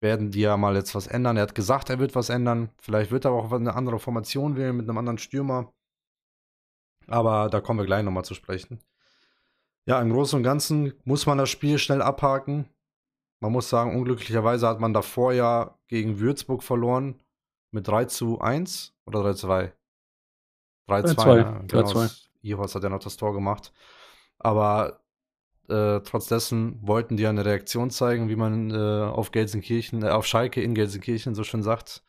werden 0.00 0.30
die 0.30 0.42
ja 0.42 0.56
mal 0.56 0.76
jetzt 0.76 0.94
was 0.94 1.08
ändern. 1.08 1.38
Er 1.38 1.42
hat 1.42 1.56
gesagt, 1.56 1.90
er 1.90 1.98
wird 1.98 2.14
was 2.14 2.28
ändern. 2.28 2.70
Vielleicht 2.78 3.10
wird 3.10 3.24
er 3.24 3.32
auch 3.32 3.50
eine 3.50 3.74
andere 3.74 3.98
Formation 3.98 4.56
wählen 4.56 4.76
mit 4.76 4.88
einem 4.88 4.98
anderen 4.98 5.18
Stürmer. 5.18 5.72
Aber 7.08 7.48
da 7.48 7.60
kommen 7.60 7.80
wir 7.80 7.86
gleich 7.86 8.02
nochmal 8.02 8.24
zu 8.24 8.34
sprechen. 8.34 8.80
Ja, 9.86 10.00
im 10.00 10.10
Großen 10.10 10.36
und 10.36 10.42
Ganzen 10.42 10.94
muss 11.04 11.26
man 11.26 11.38
das 11.38 11.50
Spiel 11.50 11.78
schnell 11.78 12.00
abhaken. 12.00 12.68
Man 13.40 13.52
muss 13.52 13.68
sagen, 13.68 13.94
unglücklicherweise 13.96 14.66
hat 14.66 14.80
man 14.80 14.94
davor 14.94 15.32
ja 15.32 15.78
gegen 15.88 16.18
Würzburg 16.18 16.62
verloren 16.62 17.22
mit 17.70 17.86
3 17.86 18.06
zu 18.06 18.40
1 18.40 18.94
oder 19.06 19.22
3 19.22 19.32
zu 19.34 19.46
2? 19.46 19.72
3 20.86 21.02
zu 21.02 21.14
2. 21.16 21.36
Ja, 21.36 21.58
genau. 21.66 22.06
Ihos 22.40 22.74
hat 22.74 22.82
ja 22.82 22.88
noch 22.88 23.00
das 23.00 23.16
Tor 23.16 23.34
gemacht. 23.34 23.72
Aber 24.38 25.04
äh, 25.68 26.00
trotz 26.00 26.26
dessen 26.26 26.78
wollten 26.86 27.16
die 27.16 27.26
eine 27.26 27.44
Reaktion 27.44 27.90
zeigen, 27.90 28.28
wie 28.28 28.36
man 28.36 28.70
äh, 28.70 28.74
auf 28.74 29.30
Gelsenkirchen, 29.30 30.02
äh, 30.02 30.10
auf 30.10 30.26
Schalke 30.26 30.62
in 30.62 30.74
Gelsenkirchen 30.74 31.34
so 31.34 31.44
schön 31.44 31.62
sagt. 31.62 32.02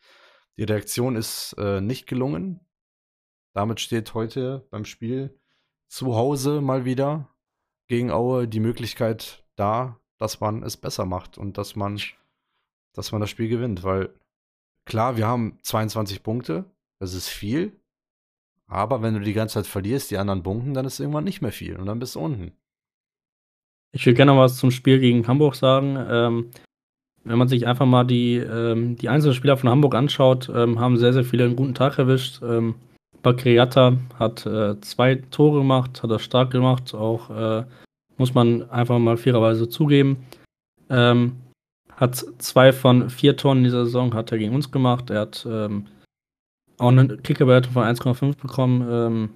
Die 0.58 0.64
Reaktion 0.64 1.16
ist 1.16 1.54
äh, 1.58 1.80
nicht 1.80 2.06
gelungen. 2.06 2.65
Damit 3.56 3.80
steht 3.80 4.12
heute 4.12 4.66
beim 4.70 4.84
Spiel 4.84 5.34
zu 5.88 6.14
Hause 6.14 6.60
mal 6.60 6.84
wieder 6.84 7.34
gegen 7.88 8.10
Aue 8.10 8.46
die 8.46 8.60
Möglichkeit 8.60 9.46
da, 9.56 9.98
dass 10.18 10.40
man 10.40 10.62
es 10.62 10.76
besser 10.76 11.06
macht 11.06 11.38
und 11.38 11.56
dass 11.56 11.74
man, 11.74 11.98
dass 12.92 13.12
man 13.12 13.22
das 13.22 13.30
Spiel 13.30 13.48
gewinnt. 13.48 13.82
Weil 13.82 14.10
klar, 14.84 15.16
wir 15.16 15.26
haben 15.26 15.58
22 15.62 16.22
Punkte, 16.22 16.66
das 16.98 17.14
ist 17.14 17.28
viel. 17.28 17.72
Aber 18.66 19.00
wenn 19.00 19.14
du 19.14 19.20
die 19.20 19.32
ganze 19.32 19.54
Zeit 19.54 19.66
verlierst, 19.66 20.10
die 20.10 20.18
anderen 20.18 20.42
punkten, 20.42 20.74
dann 20.74 20.84
ist 20.84 21.00
irgendwann 21.00 21.24
nicht 21.24 21.40
mehr 21.40 21.52
viel 21.52 21.76
und 21.76 21.86
dann 21.86 21.98
bist 21.98 22.14
du 22.14 22.20
unten. 22.20 22.52
Ich 23.92 24.04
will 24.04 24.12
gerne 24.12 24.32
noch 24.32 24.38
was 24.38 24.58
zum 24.58 24.70
Spiel 24.70 24.98
gegen 24.98 25.26
Hamburg 25.26 25.54
sagen. 25.54 25.96
Ähm, 25.96 26.50
wenn 27.24 27.38
man 27.38 27.48
sich 27.48 27.66
einfach 27.66 27.86
mal 27.86 28.04
die, 28.04 28.36
ähm, 28.36 28.96
die 28.96 29.08
einzelnen 29.08 29.34
Spieler 29.34 29.56
von 29.56 29.70
Hamburg 29.70 29.94
anschaut, 29.94 30.50
ähm, 30.54 30.78
haben 30.78 30.98
sehr, 30.98 31.14
sehr 31.14 31.24
viele 31.24 31.46
einen 31.46 31.56
guten 31.56 31.74
Tag 31.74 31.98
erwischt. 31.98 32.42
Ähm, 32.42 32.74
Bakriata 33.26 33.96
hat 34.20 34.46
äh, 34.46 34.80
zwei 34.82 35.16
Tore 35.16 35.58
gemacht, 35.58 36.00
hat 36.00 36.12
das 36.12 36.22
stark 36.22 36.52
gemacht, 36.52 36.94
auch 36.94 37.28
äh, 37.28 37.64
muss 38.18 38.34
man 38.34 38.70
einfach 38.70 39.00
mal 39.00 39.16
fairerweise 39.16 39.68
zugeben. 39.68 40.18
Ähm, 40.90 41.34
hat 41.96 42.24
zwei 42.38 42.72
von 42.72 43.10
vier 43.10 43.36
Toren 43.36 43.58
in 43.58 43.64
dieser 43.64 43.84
Saison 43.84 44.14
hat 44.14 44.30
er 44.30 44.38
gegen 44.38 44.54
uns 44.54 44.70
gemacht. 44.70 45.10
Er 45.10 45.22
hat 45.22 45.44
ähm, 45.50 45.86
auch 46.78 46.90
eine 46.90 47.16
Kickerwertung 47.16 47.72
von 47.72 47.82
1,5 47.82 48.36
bekommen. 48.36 48.86
Ähm, 48.88 49.30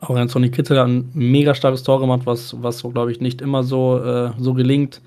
auch 0.00 0.14
Anthony 0.14 0.52
Kittel 0.52 0.78
hat 0.78 0.86
ein 0.86 1.10
mega 1.12 1.56
starkes 1.56 1.82
Tor 1.82 1.98
gemacht, 1.98 2.22
was, 2.24 2.62
was 2.62 2.78
so, 2.78 2.90
glaube 2.90 3.10
ich, 3.10 3.18
nicht 3.18 3.40
immer 3.40 3.64
so, 3.64 3.98
äh, 3.98 4.30
so 4.38 4.54
gelingt. 4.54 5.02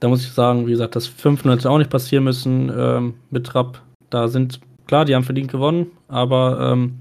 Da 0.00 0.08
muss 0.08 0.22
ich 0.22 0.32
sagen, 0.32 0.66
wie 0.66 0.70
gesagt, 0.70 0.96
das 0.96 1.06
5-0 1.06 1.50
hätte 1.50 1.68
auch 1.68 1.76
nicht 1.76 1.90
passieren 1.90 2.24
müssen 2.24 2.72
ähm, 2.74 3.14
mit 3.28 3.46
Trapp. 3.46 3.82
Da 4.08 4.28
sind 4.28 4.60
klar, 4.86 5.04
die 5.04 5.14
haben 5.14 5.24
verdient 5.24 5.50
gewonnen, 5.50 5.90
aber 6.08 6.72
ähm, 6.72 6.98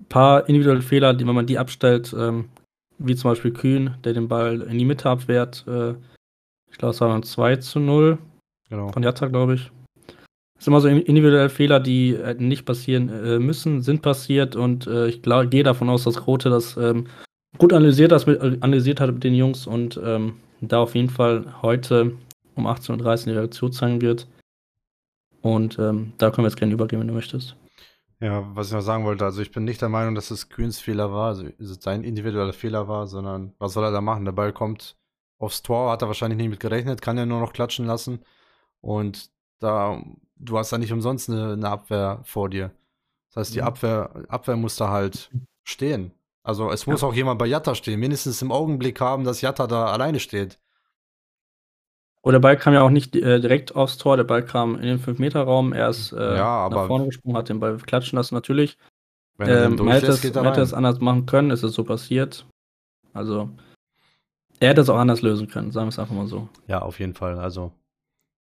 ein 0.00 0.08
paar 0.08 0.48
individuelle 0.48 0.82
Fehler, 0.82 1.14
die, 1.14 1.26
wenn 1.26 1.34
man 1.34 1.46
die 1.46 1.58
abstellt, 1.58 2.14
ähm, 2.18 2.46
wie 2.98 3.14
zum 3.14 3.30
Beispiel 3.30 3.52
Kühn, 3.52 3.94
der 4.04 4.14
den 4.14 4.28
Ball 4.28 4.62
in 4.62 4.78
die 4.78 4.84
Mitte 4.84 5.08
abwehrt, 5.08 5.64
äh, 5.66 5.94
ich 6.70 6.78
glaube, 6.78 6.92
es 6.94 7.00
war 7.00 7.08
dann 7.08 7.22
2 7.22 7.56
zu 7.56 7.80
0 7.80 8.18
genau. 8.68 8.88
von 8.88 9.02
Jatta, 9.02 9.28
glaube 9.28 9.54
ich. 9.54 9.70
Das 10.56 10.64
sind 10.64 10.72
immer 10.72 10.80
so 10.80 10.88
individuelle 10.88 11.50
Fehler, 11.50 11.80
die 11.80 12.18
nicht 12.38 12.64
passieren 12.64 13.08
äh, 13.08 13.38
müssen, 13.38 13.82
sind 13.82 14.02
passiert 14.02 14.56
und 14.56 14.86
äh, 14.86 15.08
ich 15.08 15.22
gehe 15.22 15.62
davon 15.62 15.90
aus, 15.90 16.04
dass 16.04 16.16
Grote 16.16 16.48
das 16.48 16.76
ähm, 16.76 17.06
gut 17.58 17.72
analysiert, 17.72 18.12
das 18.12 18.26
mit, 18.26 18.40
analysiert 18.40 19.00
hat 19.00 19.12
mit 19.12 19.24
den 19.24 19.34
Jungs 19.34 19.66
und 19.66 20.00
ähm, 20.02 20.34
da 20.60 20.80
auf 20.80 20.94
jeden 20.94 21.10
Fall 21.10 21.44
heute 21.60 22.12
um 22.54 22.66
18.30 22.66 22.90
Uhr 22.90 23.16
die 23.32 23.38
Reaktion 23.38 23.72
zeigen 23.72 24.00
wird. 24.00 24.26
Und 25.46 25.78
ähm, 25.78 26.12
da 26.18 26.32
können 26.32 26.44
wir 26.44 26.48
jetzt 26.48 26.58
gerne 26.58 26.74
übergehen, 26.74 26.98
wenn 26.98 27.06
du 27.06 27.14
möchtest. 27.14 27.54
Ja, 28.18 28.44
was 28.56 28.66
ich 28.66 28.72
noch 28.72 28.80
sagen 28.80 29.04
wollte, 29.04 29.24
also 29.24 29.40
ich 29.40 29.52
bin 29.52 29.62
nicht 29.62 29.80
der 29.80 29.88
Meinung, 29.88 30.16
dass 30.16 30.32
es 30.32 30.48
Kühns 30.48 30.80
Fehler 30.80 31.12
war, 31.12 31.28
also 31.28 31.46
sein 31.60 32.02
individueller 32.02 32.52
Fehler 32.52 32.88
war, 32.88 33.06
sondern 33.06 33.54
was 33.60 33.74
soll 33.74 33.84
er 33.84 33.92
da 33.92 34.00
machen? 34.00 34.24
Der 34.24 34.32
Ball 34.32 34.52
kommt 34.52 34.96
aufs 35.38 35.62
Tor, 35.62 35.92
hat 35.92 36.02
er 36.02 36.08
wahrscheinlich 36.08 36.38
nicht 36.38 36.48
mit 36.48 36.58
gerechnet, 36.58 37.00
kann 37.00 37.16
er 37.16 37.26
nur 37.26 37.38
noch 37.38 37.52
klatschen 37.52 37.86
lassen. 37.86 38.24
Und 38.80 39.30
da, 39.60 40.02
du 40.34 40.58
hast 40.58 40.72
da 40.72 40.78
nicht 40.78 40.92
umsonst 40.92 41.30
eine, 41.30 41.52
eine 41.52 41.68
Abwehr 41.68 42.22
vor 42.24 42.50
dir. 42.50 42.72
Das 43.28 43.36
heißt, 43.36 43.54
die 43.54 43.60
mhm. 43.60 43.68
Abwehr, 43.68 44.24
Abwehr 44.28 44.56
muss 44.56 44.74
da 44.74 44.88
halt 44.88 45.30
stehen. 45.62 46.10
Also 46.42 46.72
es 46.72 46.88
muss 46.88 47.02
ja. 47.02 47.08
auch 47.08 47.14
jemand 47.14 47.38
bei 47.38 47.46
Jatta 47.46 47.76
stehen, 47.76 48.00
mindestens 48.00 48.42
im 48.42 48.50
Augenblick 48.50 49.00
haben, 49.00 49.22
dass 49.22 49.42
Jatta 49.42 49.68
da 49.68 49.86
alleine 49.86 50.18
steht. 50.18 50.58
Und 52.26 52.32
der 52.32 52.40
Ball 52.40 52.56
kam 52.56 52.74
ja 52.74 52.82
auch 52.82 52.90
nicht 52.90 53.14
äh, 53.14 53.38
direkt 53.38 53.76
aufs 53.76 53.98
Tor, 53.98 54.16
der 54.16 54.24
Ball 54.24 54.44
kam 54.44 54.74
in 54.74 54.82
den 54.82 54.98
5-Meter-Raum, 54.98 55.72
er 55.72 55.90
ist 55.90 56.10
äh, 56.10 56.36
ja, 56.36 56.68
nach 56.68 56.88
vorne 56.88 57.06
gesprungen, 57.06 57.36
hat 57.36 57.48
den 57.48 57.60
Ball 57.60 57.76
klatschen 57.76 58.16
lassen, 58.16 58.34
natürlich. 58.34 58.78
Wenn 59.36 59.48
er 59.48 59.66
ähm, 59.66 59.76
man 59.76 59.92
hätte 59.92 60.08
es, 60.08 60.34
man 60.34 60.44
hätte 60.44 60.60
es 60.60 60.74
anders 60.74 60.98
machen 60.98 61.26
können, 61.26 61.52
ist 61.52 61.62
es 61.62 61.74
so 61.74 61.84
passiert. 61.84 62.44
Also, 63.12 63.50
er 64.58 64.70
hätte 64.70 64.80
es 64.80 64.88
auch 64.88 64.98
anders 64.98 65.22
lösen 65.22 65.46
können, 65.46 65.70
sagen 65.70 65.86
wir 65.86 65.90
es 65.90 66.00
einfach 66.00 66.16
mal 66.16 66.26
so. 66.26 66.48
Ja, 66.66 66.82
auf 66.82 66.98
jeden 66.98 67.14
Fall. 67.14 67.38
Also, 67.38 67.70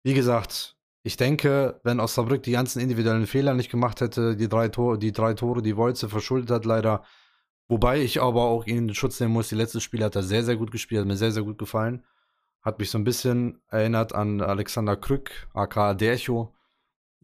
wie 0.02 0.14
gesagt, 0.14 0.74
ich 1.04 1.16
denke, 1.16 1.78
wenn 1.84 2.00
Osnabrück 2.00 2.42
die 2.42 2.50
ganzen 2.50 2.80
individuellen 2.80 3.28
Fehler 3.28 3.54
nicht 3.54 3.70
gemacht 3.70 4.00
hätte, 4.00 4.34
die 4.34 4.48
drei 4.48 4.66
Tore, 4.66 4.98
die 4.98 5.12
drei 5.12 5.34
Tore, 5.34 5.62
die 5.62 5.76
Wolze 5.76 6.08
verschuldet 6.08 6.50
hat, 6.50 6.64
leider. 6.64 7.04
Wobei 7.68 8.00
ich 8.00 8.20
aber 8.20 8.42
auch 8.46 8.66
ihn 8.66 8.78
in 8.78 8.88
den 8.88 8.94
Schutz 8.96 9.20
nehmen 9.20 9.32
muss, 9.32 9.48
die 9.48 9.54
letzte 9.54 9.80
Spiel 9.80 10.02
hat 10.02 10.16
er 10.16 10.24
sehr, 10.24 10.42
sehr 10.42 10.56
gut 10.56 10.72
gespielt, 10.72 11.02
hat 11.02 11.06
mir 11.06 11.16
sehr, 11.16 11.30
sehr 11.30 11.44
gut 11.44 11.56
gefallen. 11.56 12.02
Hat 12.62 12.78
mich 12.78 12.90
so 12.90 12.98
ein 12.98 13.04
bisschen 13.04 13.62
erinnert 13.68 14.14
an 14.14 14.40
Alexander 14.40 14.96
Krück, 14.96 15.48
aka 15.54 15.94
Dercho, 15.94 16.54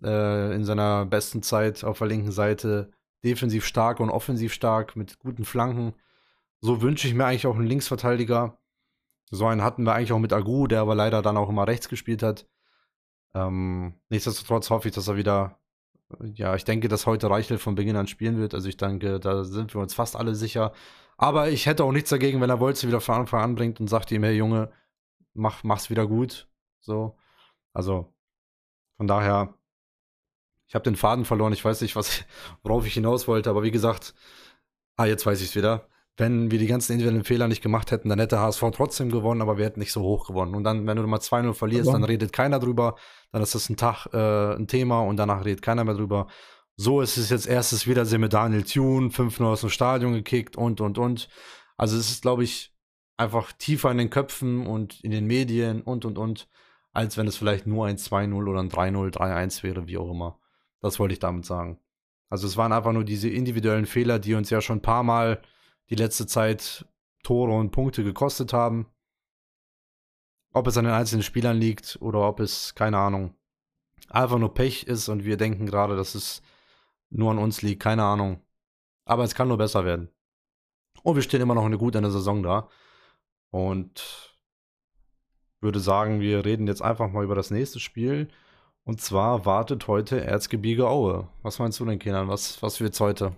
äh, 0.02 0.54
in 0.54 0.64
seiner 0.64 1.04
besten 1.06 1.42
Zeit 1.42 1.84
auf 1.84 1.98
der 1.98 2.08
linken 2.08 2.32
Seite. 2.32 2.90
Defensiv 3.24 3.64
stark 3.64 4.00
und 4.00 4.10
offensiv 4.10 4.52
stark 4.52 4.96
mit 4.96 5.18
guten 5.18 5.44
Flanken. 5.44 5.94
So 6.60 6.80
wünsche 6.80 7.08
ich 7.08 7.14
mir 7.14 7.26
eigentlich 7.26 7.46
auch 7.46 7.56
einen 7.56 7.66
Linksverteidiger. 7.66 8.58
So 9.30 9.46
einen 9.46 9.62
hatten 9.62 9.84
wir 9.84 9.94
eigentlich 9.94 10.12
auch 10.12 10.18
mit 10.18 10.32
Agu, 10.32 10.66
der 10.66 10.80
aber 10.80 10.94
leider 10.94 11.22
dann 11.22 11.36
auch 11.36 11.48
immer 11.48 11.66
rechts 11.66 11.88
gespielt 11.88 12.22
hat. 12.22 12.46
Ähm, 13.34 13.94
nichtsdestotrotz 14.08 14.70
hoffe 14.70 14.88
ich, 14.88 14.94
dass 14.94 15.08
er 15.08 15.16
wieder, 15.16 15.58
ja, 16.20 16.54
ich 16.54 16.64
denke, 16.64 16.88
dass 16.88 17.06
heute 17.06 17.28
Reichel 17.28 17.58
von 17.58 17.74
Beginn 17.74 17.96
an 17.96 18.06
spielen 18.06 18.38
wird. 18.38 18.54
Also 18.54 18.68
ich 18.68 18.76
denke, 18.76 19.20
da 19.20 19.44
sind 19.44 19.74
wir 19.74 19.80
uns 19.80 19.94
fast 19.94 20.16
alle 20.16 20.34
sicher. 20.34 20.72
Aber 21.18 21.50
ich 21.50 21.66
hätte 21.66 21.84
auch 21.84 21.92
nichts 21.92 22.10
dagegen, 22.10 22.40
wenn 22.40 22.50
er 22.50 22.60
Wolze 22.60 22.86
wieder 22.86 23.00
von 23.00 23.16
Anfang 23.16 23.42
an 23.42 23.54
bringt 23.54 23.80
und 23.80 23.88
sagt 23.88 24.12
ihm, 24.12 24.22
hey 24.22 24.36
Junge, 24.36 24.70
mach, 25.36 25.64
mach's 25.64 25.90
wieder 25.90 26.06
gut. 26.06 26.48
So. 26.80 27.16
Also, 27.72 28.12
von 28.96 29.06
daher, 29.06 29.54
ich 30.68 30.74
habe 30.74 30.84
den 30.84 30.96
Faden 30.96 31.24
verloren. 31.24 31.52
Ich 31.52 31.64
weiß 31.64 31.80
nicht, 31.80 31.96
was, 31.96 32.24
worauf 32.62 32.86
ich 32.86 32.94
hinaus 32.94 33.28
wollte, 33.28 33.50
aber 33.50 33.62
wie 33.62 33.70
gesagt, 33.70 34.14
ah, 34.96 35.04
jetzt 35.04 35.26
weiß 35.26 35.40
ich 35.40 35.50
es 35.50 35.56
wieder. 35.56 35.88
Wenn 36.18 36.50
wir 36.50 36.58
die 36.58 36.66
ganzen 36.66 36.92
individuellen 36.92 37.24
Fehler 37.24 37.46
nicht 37.46 37.60
gemacht 37.62 37.90
hätten, 37.90 38.08
dann 38.08 38.18
hätte 38.18 38.40
HSV 38.40 38.62
trotzdem 38.72 39.10
gewonnen, 39.10 39.42
aber 39.42 39.58
wir 39.58 39.66
hätten 39.66 39.80
nicht 39.80 39.92
so 39.92 40.00
hoch 40.00 40.26
gewonnen. 40.26 40.54
Und 40.54 40.64
dann, 40.64 40.86
wenn 40.86 40.96
du 40.96 41.06
mal 41.06 41.18
2-0 41.18 41.52
verlierst, 41.52 41.88
aber. 41.88 41.98
dann 41.98 42.04
redet 42.04 42.32
keiner 42.32 42.58
drüber. 42.58 42.96
Dann 43.32 43.42
ist 43.42 43.54
das 43.54 43.68
ein 43.68 43.76
Tag 43.76 44.06
äh, 44.14 44.54
ein 44.54 44.66
Thema 44.66 45.00
und 45.00 45.18
danach 45.18 45.44
redet 45.44 45.60
keiner 45.60 45.84
mehr 45.84 45.94
drüber. 45.94 46.28
So 46.76 47.02
ist 47.02 47.18
es 47.18 47.28
jetzt 47.28 47.46
erstes 47.46 47.86
Wiedersehen 47.86 48.22
mit 48.22 48.32
Daniel 48.32 48.62
Thune, 48.62 49.08
5-0 49.08 49.44
aus 49.44 49.60
dem 49.60 49.70
Stadion 49.70 50.14
gekickt 50.14 50.56
und, 50.56 50.80
und, 50.80 50.96
und. 50.96 51.28
Also 51.76 51.98
es 51.98 52.10
ist, 52.10 52.22
glaube 52.22 52.44
ich, 52.44 52.74
einfach 53.16 53.52
tiefer 53.52 53.90
in 53.90 53.98
den 53.98 54.10
Köpfen 54.10 54.66
und 54.66 55.00
in 55.02 55.10
den 55.10 55.26
Medien 55.26 55.82
und 55.82 56.04
und 56.04 56.18
und, 56.18 56.48
als 56.92 57.16
wenn 57.16 57.26
es 57.26 57.36
vielleicht 57.36 57.66
nur 57.66 57.86
ein 57.86 57.96
2-0 57.96 58.34
oder 58.34 58.60
ein 58.60 58.70
3-0, 58.70 59.14
3-1 59.14 59.62
wäre, 59.62 59.86
wie 59.86 59.98
auch 59.98 60.10
immer. 60.10 60.38
Das 60.80 60.98
wollte 60.98 61.14
ich 61.14 61.18
damit 61.20 61.44
sagen. 61.44 61.78
Also 62.28 62.46
es 62.46 62.56
waren 62.56 62.72
einfach 62.72 62.92
nur 62.92 63.04
diese 63.04 63.28
individuellen 63.28 63.86
Fehler, 63.86 64.18
die 64.18 64.34
uns 64.34 64.50
ja 64.50 64.60
schon 64.60 64.78
ein 64.78 64.82
paar 64.82 65.02
Mal 65.02 65.42
die 65.90 65.94
letzte 65.94 66.26
Zeit 66.26 66.86
Tore 67.22 67.52
und 67.52 67.70
Punkte 67.70 68.02
gekostet 68.04 68.52
haben. 68.52 68.86
Ob 70.52 70.66
es 70.66 70.76
an 70.76 70.84
den 70.84 70.94
einzelnen 70.94 71.22
Spielern 71.22 71.58
liegt 71.58 71.98
oder 72.00 72.26
ob 72.26 72.40
es, 72.40 72.74
keine 72.74 72.98
Ahnung, 72.98 73.34
einfach 74.08 74.38
nur 74.38 74.54
Pech 74.54 74.84
ist 74.84 75.08
und 75.08 75.24
wir 75.24 75.36
denken 75.36 75.66
gerade, 75.66 75.96
dass 75.96 76.14
es 76.14 76.42
nur 77.10 77.30
an 77.30 77.38
uns 77.38 77.62
liegt, 77.62 77.82
keine 77.82 78.04
Ahnung. 78.04 78.42
Aber 79.04 79.24
es 79.24 79.34
kann 79.34 79.48
nur 79.48 79.58
besser 79.58 79.84
werden. 79.84 80.08
Und 81.02 81.14
wir 81.14 81.22
stehen 81.22 81.40
immer 81.40 81.54
noch 81.54 81.64
eine 81.64 81.78
gute 81.78 82.00
Saison 82.10 82.42
da. 82.42 82.68
Und 83.50 84.36
würde 85.60 85.80
sagen, 85.80 86.20
wir 86.20 86.44
reden 86.44 86.66
jetzt 86.66 86.82
einfach 86.82 87.10
mal 87.10 87.24
über 87.24 87.34
das 87.34 87.50
nächste 87.50 87.80
Spiel. 87.80 88.28
Und 88.84 89.00
zwar 89.00 89.44
wartet 89.46 89.88
heute 89.88 90.24
Erzgebirge 90.24 90.88
Aue. 90.88 91.28
Was 91.42 91.58
meinst 91.58 91.80
du 91.80 91.84
denn, 91.84 91.98
Kindern? 91.98 92.28
Was, 92.28 92.62
was 92.62 92.80
wird's 92.80 93.00
heute? 93.00 93.32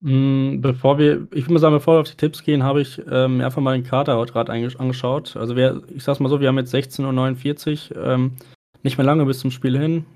Mm, 0.00 0.60
bevor 0.60 0.98
wir, 0.98 1.26
ich 1.32 1.44
würde 1.44 1.54
mal 1.54 1.58
sagen, 1.58 1.74
bevor 1.74 1.96
wir 1.96 2.00
auf 2.00 2.10
die 2.10 2.16
Tipps 2.16 2.42
gehen, 2.44 2.62
habe 2.62 2.80
ich 2.80 3.02
ähm, 3.10 3.40
einfach 3.40 3.60
mal 3.60 3.76
den 3.76 3.84
Kater 3.84 4.16
heute 4.16 4.32
gerade 4.32 4.52
angeschaut. 4.52 5.36
Also 5.36 5.56
wir, 5.56 5.82
ich 5.94 6.04
sag's 6.04 6.20
mal 6.20 6.28
so, 6.28 6.40
wir 6.40 6.48
haben 6.48 6.58
jetzt 6.58 6.74
16.49 6.74 7.94
Uhr, 7.94 8.04
ähm, 8.04 8.36
nicht 8.82 8.96
mehr 8.96 9.04
lange 9.04 9.26
bis 9.26 9.40
zum 9.40 9.50
Spiel 9.50 9.76
hin, 9.76 10.06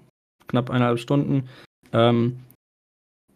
knapp 0.46 0.70
eineinhalb 0.70 1.00
Stunden. 1.00 1.49
Ähm, 1.92 2.38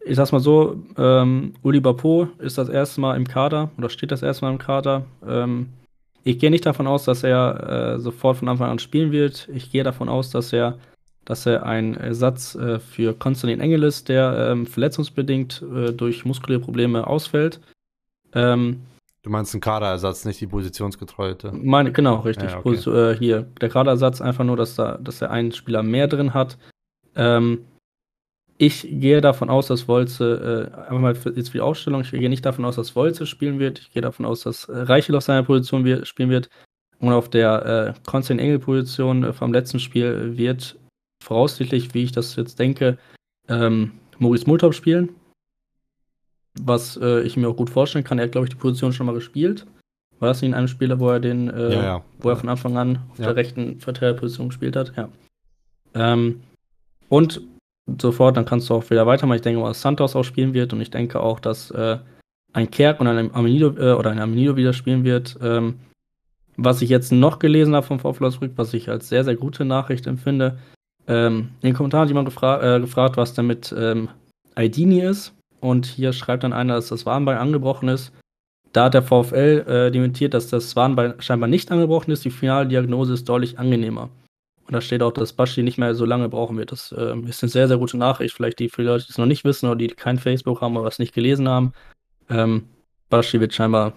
ich 0.07 0.17
sag's 0.17 0.33
mal 0.33 0.41
so, 0.41 0.83
ähm, 0.97 1.55
Uli 1.63 1.81
Bapo 1.81 2.29
ist 2.39 2.59
das 2.59 2.69
erste 2.69 3.01
Mal 3.01 3.17
im 3.17 3.27
Kader 3.27 3.71
oder 3.77 3.89
steht 3.91 4.13
das 4.13 4.23
erste 4.23 4.45
Mal 4.45 4.53
im 4.53 4.59
Kader. 4.59 5.05
Ähm, 5.27 5.69
ich 6.23 6.39
gehe 6.39 6.51
nicht 6.51 6.67
davon 6.67 6.87
aus, 6.87 7.05
dass 7.05 7.23
er 7.23 7.95
äh, 7.95 8.01
sofort 8.01 8.39
von 8.39 8.49
Anfang 8.49 8.71
an 8.71 8.79
spielen 8.79 9.13
wird. 9.13 9.49
Ich 9.53 9.71
gehe 9.71 9.85
davon 9.85 10.09
aus, 10.09 10.31
dass 10.31 10.53
er, 10.53 10.79
dass 11.25 11.47
er 11.47 11.65
ein 11.65 11.95
Ersatz 11.95 12.55
äh, 12.55 12.79
für 12.79 13.15
Konstantin 13.15 13.61
Engel 13.61 13.83
ist, 13.83 14.09
der 14.09 14.51
ähm, 14.51 14.67
verletzungsbedingt 14.67 15.63
äh, 15.63 15.93
durch 15.93 16.25
muskuläre 16.25 16.61
Probleme 16.61 17.07
ausfällt. 17.07 17.61
Ähm, 18.33 18.83
du 19.23 19.31
meinst 19.31 19.55
einen 19.55 19.61
Kaderersatz, 19.61 20.25
nicht 20.25 20.41
die 20.41 20.47
positionsgetreute? 20.47 21.53
Meine, 21.53 21.93
genau, 21.93 22.17
richtig. 22.21 22.51
Ja, 22.51 22.59
okay. 22.59 22.91
Äh, 22.91 23.17
hier, 23.17 23.47
der 23.61 23.69
Kaderersatz 23.69 24.21
einfach 24.21 24.45
nur, 24.45 24.57
dass, 24.57 24.77
da, 24.77 24.99
dass 25.01 25.23
er 25.23 25.31
einen 25.31 25.53
Spieler 25.53 25.83
mehr 25.83 26.09
drin 26.09 26.35
hat. 26.35 26.59
Ähm, 27.15 27.61
ich 28.59 28.87
gehe 28.91 29.21
davon 29.21 29.51
aus, 29.51 29.67
dass 29.67 29.87
Wolze, 29.89 30.71
äh, 30.75 30.81
einfach 30.81 30.99
mal 30.99 31.15
für, 31.15 31.31
jetzt 31.37 31.51
für 31.51 31.59
die 31.59 31.63
Ausstellung, 31.63 32.01
ich 32.01 32.11
gehe 32.11 32.29
nicht 32.29 32.47
davon 32.47 32.65
aus, 32.65 32.77
dass 32.77 32.97
Wolze 32.97 33.27
spielen 33.27 33.59
wird. 33.59 33.79
Ich 33.79 33.93
gehe 33.93 34.03
davon 34.03 34.25
aus, 34.25 34.43
dass 34.43 34.69
äh, 34.69 34.79
Reichel 34.79 35.15
auf 35.15 35.25
seiner 35.25 35.43
Position 35.43 35.85
wir, 35.85 36.07
spielen 36.07 36.31
wird. 36.31 36.49
Und 36.99 37.13
auf 37.13 37.29
der 37.29 37.95
äh, 37.97 38.01
Konstantin 38.09 38.45
Engel-Position 38.45 39.25
äh, 39.25 39.33
vom 39.33 39.53
letzten 39.53 39.79
Spiel 39.79 40.39
wird 40.39 40.79
voraussichtlich, 41.23 41.93
wie 41.93 42.05
ich 42.05 42.13
das 42.13 42.37
jetzt 42.37 42.59
denke, 42.59 42.97
ähm, 43.49 43.93
Maurice 44.19 44.47
Multop 44.47 44.75
spielen. 44.75 45.11
Was 46.59 46.97
äh, 46.97 47.21
ich 47.21 47.37
mir 47.37 47.49
auch 47.49 47.57
gut 47.57 47.69
vorstellen 47.69 48.05
kann. 48.05 48.19
Er 48.19 48.25
hat, 48.25 48.33
glaube 48.33 48.47
ich, 48.47 48.51
die 48.51 48.57
Position 48.57 48.95
schon 48.95 49.05
mal 49.05 49.15
gespielt. 49.15 49.67
War 50.19 50.29
das 50.29 50.41
nicht 50.41 50.49
in 50.49 50.55
einem 50.55 50.69
Spieler, 50.69 50.99
wo 50.99 51.11
er 51.11 51.21
den, 51.21 51.51
äh, 51.51 51.75
ja, 51.75 51.83
ja. 51.83 52.05
wo 52.21 52.31
er 52.31 52.37
von 52.37 52.49
Anfang 52.49 52.79
an 52.79 53.01
auf 53.11 53.19
ja. 53.19 53.27
der 53.27 53.37
rechten 53.37 53.81
Verteidigerposition 53.81 54.49
gespielt 54.49 54.75
hat? 54.75 54.95
Ja. 54.97 55.11
Ähm, 55.95 56.41
und 57.11 57.43
sofort, 58.01 58.37
dann 58.37 58.45
kannst 58.45 58.69
du 58.69 58.75
auch 58.75 58.89
wieder 58.91 59.07
weitermachen. 59.07 59.37
Ich 59.37 59.43
denke 59.43 59.61
mal, 59.61 59.69
dass 59.69 59.81
Santos 59.81 60.17
auch 60.17 60.25
spielen 60.25 60.55
wird 60.55 60.73
und 60.73 60.81
ich 60.81 60.91
denke 60.91 61.21
auch, 61.21 61.41
dass 61.41 61.71
äh, 61.71 61.99
ein 62.53 62.71
Kerk 62.71 63.01
und 63.01 63.07
ein 63.07 63.35
Amenido 63.35 63.69
äh, 63.77 63.93
oder 63.93 64.11
ein 64.11 64.19
Amenido 64.19 64.57
wieder 64.57 64.73
spielen 64.73 65.05
wird. 65.05 65.39
Ähm, 65.43 65.81
was 66.57 66.81
ich 66.83 66.89
jetzt 66.89 67.13
noch 67.13 67.39
gelesen 67.39 67.75
habe 67.75 67.87
vom 67.87 67.99
VfL 67.99 68.25
Osnabrück, 68.25 68.53
was 68.57 68.73
ich 68.75 68.89
als 68.89 69.09
sehr, 69.09 69.25
sehr 69.25 69.37
gute 69.37 69.65
Nachricht 69.65 70.07
empfinde. 70.07 70.59
Ähm, 71.07 71.51
in 71.61 71.69
den 71.69 71.75
Kommentaren 71.75 72.03
hat 72.03 72.09
jemand 72.09 72.29
gefra 72.29 72.77
äh, 72.77 72.81
gefragt, 72.81 73.17
was 73.17 73.35
denn 73.35 73.47
mit 73.47 73.75
ähm, 73.77 74.09
Aidini 74.55 75.01
ist. 75.01 75.35
Und 75.61 75.87
hier 75.87 76.13
schreibt 76.13 76.45
dann 76.45 76.53
einer, 76.53 76.75
dass 76.75 76.89
das 76.89 77.07
Warnbein 77.07 77.39
angebrochen 77.39 77.89
ist. 77.89 78.13
Da 78.73 78.85
hat 78.85 78.95
der 78.95 79.03
VfL 79.03 79.65
äh, 79.67 79.91
dementiert, 79.91 80.35
dass 80.35 80.49
das 80.49 80.77
Warnbein 80.77 81.15
scheinbar 81.19 81.49
nicht 81.49 81.71
angebrochen 81.71 82.11
ist. 82.11 82.25
Die 82.25 82.31
finale 82.31 82.67
Diagnose 82.67 83.15
ist 83.15 83.29
deutlich 83.29 83.59
angenehmer. 83.59 84.11
Und 84.67 84.73
da 84.73 84.81
steht 84.81 85.03
auch, 85.03 85.13
dass 85.13 85.33
Baschi 85.33 85.63
nicht 85.63 85.79
mehr 85.79 85.95
so 85.95 86.05
lange 86.05 86.29
brauchen 86.29 86.59
wird. 86.59 86.73
Das 86.73 86.91
äh, 86.91 87.17
ist 87.21 87.43
eine 87.43 87.51
sehr, 87.51 87.69
sehr 87.69 87.79
gute 87.79 87.97
Nachricht. 87.97 88.35
Vielleicht 88.35 88.59
die 88.59 88.69
die 88.69 88.83
Leute, 88.83 89.05
die 89.07 89.13
es 89.13 89.19
noch 89.19 89.27
nicht 89.27 89.45
wissen 89.45 89.67
oder 89.67 89.77
die 89.77 89.89
kein 89.89 90.19
Facebook 90.19 90.61
haben 90.61 90.77
oder 90.77 90.87
was 90.87 90.99
nicht 90.99 91.15
gelesen 91.15 91.49
haben. 91.49 91.73
Ähm, 92.29 92.69
Baschi 93.09 93.41
wird 93.41 93.55
scheinbar 93.55 93.93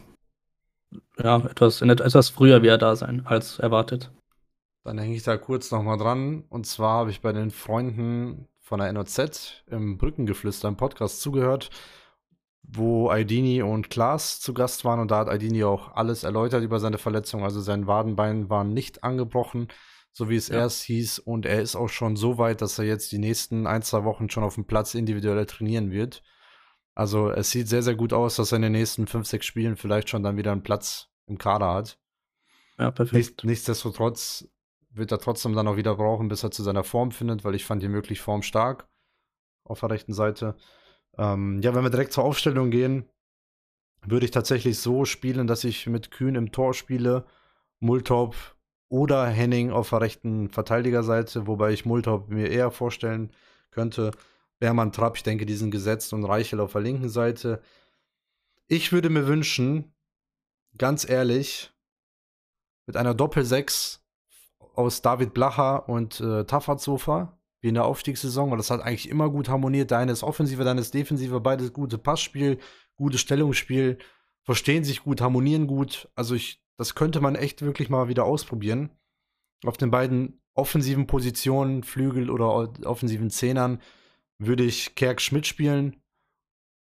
ja, 1.17 1.37
etwas, 1.37 1.81
etwas 1.81 2.29
früher 2.29 2.61
wieder 2.61 2.77
da 2.77 2.95
sein 2.95 3.23
als 3.25 3.57
erwartet. 3.57 4.11
Dann 4.83 4.99
hänge 4.99 5.15
ich 5.15 5.23
da 5.23 5.37
kurz 5.37 5.71
nochmal 5.71 5.97
dran. 5.97 6.43
Und 6.49 6.67
zwar 6.67 6.99
habe 6.99 7.09
ich 7.09 7.21
bei 7.21 7.33
den 7.33 7.49
Freunden 7.49 8.47
von 8.59 8.79
der 8.79 8.93
NOZ 8.93 9.63
im 9.67 9.97
Brückengeflüster 9.97 10.67
im 10.67 10.77
Podcast 10.77 11.21
zugehört, 11.21 11.71
wo 12.61 13.09
Aidini 13.09 13.63
und 13.63 13.89
Klaas 13.89 14.39
zu 14.39 14.53
Gast 14.53 14.85
waren. 14.85 14.99
Und 14.99 15.09
da 15.09 15.17
hat 15.17 15.29
Aidini 15.29 15.63
auch 15.63 15.95
alles 15.95 16.23
erläutert 16.23 16.63
über 16.63 16.79
seine 16.79 16.99
Verletzung. 16.99 17.43
Also 17.43 17.59
sein 17.59 17.87
Wadenbein 17.87 18.51
war 18.51 18.63
nicht 18.63 19.03
angebrochen 19.03 19.67
so 20.11 20.29
wie 20.29 20.35
es 20.35 20.49
ja. 20.49 20.57
erst 20.57 20.83
hieß. 20.83 21.19
Und 21.19 21.45
er 21.45 21.61
ist 21.61 21.75
auch 21.75 21.89
schon 21.89 22.15
so 22.15 22.37
weit, 22.37 22.61
dass 22.61 22.79
er 22.79 22.85
jetzt 22.85 23.11
die 23.11 23.19
nächsten 23.19 23.67
ein, 23.67 23.81
zwei 23.81 24.03
Wochen 24.03 24.29
schon 24.29 24.43
auf 24.43 24.55
dem 24.55 24.65
Platz 24.65 24.95
individuell 24.95 25.45
trainieren 25.45 25.91
wird. 25.91 26.23
Also 26.95 27.29
es 27.29 27.51
sieht 27.51 27.67
sehr, 27.67 27.83
sehr 27.83 27.95
gut 27.95 28.11
aus, 28.11 28.35
dass 28.35 28.51
er 28.51 28.57
in 28.57 28.63
den 28.63 28.71
nächsten 28.73 29.07
fünf, 29.07 29.27
sechs 29.27 29.45
Spielen 29.45 29.77
vielleicht 29.77 30.09
schon 30.09 30.23
dann 30.23 30.37
wieder 30.37 30.51
einen 30.51 30.63
Platz 30.63 31.07
im 31.27 31.37
Kader 31.37 31.73
hat. 31.73 31.99
Ja, 32.77 32.91
perfekt. 32.91 33.13
Nichts, 33.13 33.43
nichtsdestotrotz 33.43 34.47
wird 34.91 35.11
er 35.11 35.19
trotzdem 35.19 35.53
dann 35.53 35.67
auch 35.67 35.77
wieder 35.77 35.95
brauchen, 35.95 36.27
bis 36.27 36.43
er 36.43 36.51
zu 36.51 36.63
seiner 36.63 36.83
Form 36.83 37.11
findet, 37.11 37.43
weil 37.43 37.55
ich 37.55 37.65
fand 37.65 37.83
ihn 37.83 37.93
wirklich 37.93 38.21
formstark 38.21 38.87
auf 39.63 39.79
der 39.81 39.91
rechten 39.91 40.13
Seite. 40.13 40.55
Ähm, 41.17 41.61
ja, 41.61 41.75
wenn 41.75 41.83
wir 41.83 41.89
direkt 41.89 42.13
zur 42.13 42.23
Aufstellung 42.23 42.71
gehen, 42.71 43.07
würde 44.01 44.25
ich 44.25 44.31
tatsächlich 44.31 44.79
so 44.79 45.05
spielen, 45.05 45.47
dass 45.47 45.63
ich 45.63 45.87
mit 45.87 46.11
Kühn 46.11 46.35
im 46.35 46.51
Tor 46.51 46.73
spiele, 46.73 47.25
Multop 47.79 48.35
oder 48.89 49.27
Henning 49.27 49.71
auf 49.71 49.91
der 49.91 50.01
rechten 50.01 50.49
Verteidigerseite, 50.49 51.47
wobei 51.47 51.71
ich 51.71 51.85
Multop 51.85 52.29
mir 52.29 52.49
eher 52.49 52.71
vorstellen 52.71 53.31
könnte. 53.71 54.11
Bermann 54.59 54.91
Trapp, 54.91 55.15
ich 55.15 55.23
denke, 55.23 55.45
die 55.45 55.55
sind 55.55 55.71
gesetzt 55.71 56.11
und 56.11 56.25
Reichel 56.25 56.59
auf 56.59 56.73
der 56.73 56.81
linken 56.81 57.09
Seite. 57.09 57.61
Ich 58.67 58.91
würde 58.91 59.09
mir 59.09 59.27
wünschen, 59.27 59.93
ganz 60.77 61.07
ehrlich, 61.07 61.71
mit 62.85 62.97
einer 62.97 63.13
Doppel-6 63.13 63.99
aus 64.73 65.01
David 65.01 65.33
Blacher 65.33 65.87
und 65.87 66.19
äh, 66.19 66.45
Tafazofa, 66.45 67.37
wie 67.61 67.69
in 67.69 67.75
der 67.75 67.85
Aufstiegssaison, 67.85 68.49
weil 68.49 68.57
das 68.57 68.71
hat 68.71 68.81
eigentlich 68.81 69.09
immer 69.09 69.29
gut 69.29 69.49
harmoniert. 69.49 69.91
Der 69.91 69.99
eine 69.99 70.11
ist 70.11 70.23
Offensive, 70.23 70.63
der 70.63 70.71
eine 70.71 70.81
ist 70.81 70.93
Defensive, 70.93 71.39
beides 71.39 71.73
gute 71.73 71.97
Passspiel, 71.97 72.57
gutes 72.95 73.21
Stellungsspiel, 73.21 73.97
verstehen 74.43 74.83
sich 74.83 75.03
gut, 75.03 75.21
harmonieren 75.21 75.67
gut. 75.67 76.09
Also 76.15 76.35
ich, 76.35 76.63
das 76.79 76.95
könnte 76.95 77.19
man 77.19 77.35
echt 77.35 77.61
wirklich 77.61 77.89
mal 77.89 78.07
wieder 78.07 78.23
ausprobieren. 78.23 78.89
Auf 79.65 79.75
den 79.75 79.91
beiden 79.91 80.41
offensiven 80.53 81.07
Positionen, 81.07 81.83
Flügel 81.83 82.29
oder 82.29 82.73
offensiven 82.87 83.29
Zehnern, 83.29 83.81
würde 84.37 84.63
ich 84.63 84.95
Kerk 84.95 85.19
Schmidt 85.19 85.45
spielen. 85.45 86.01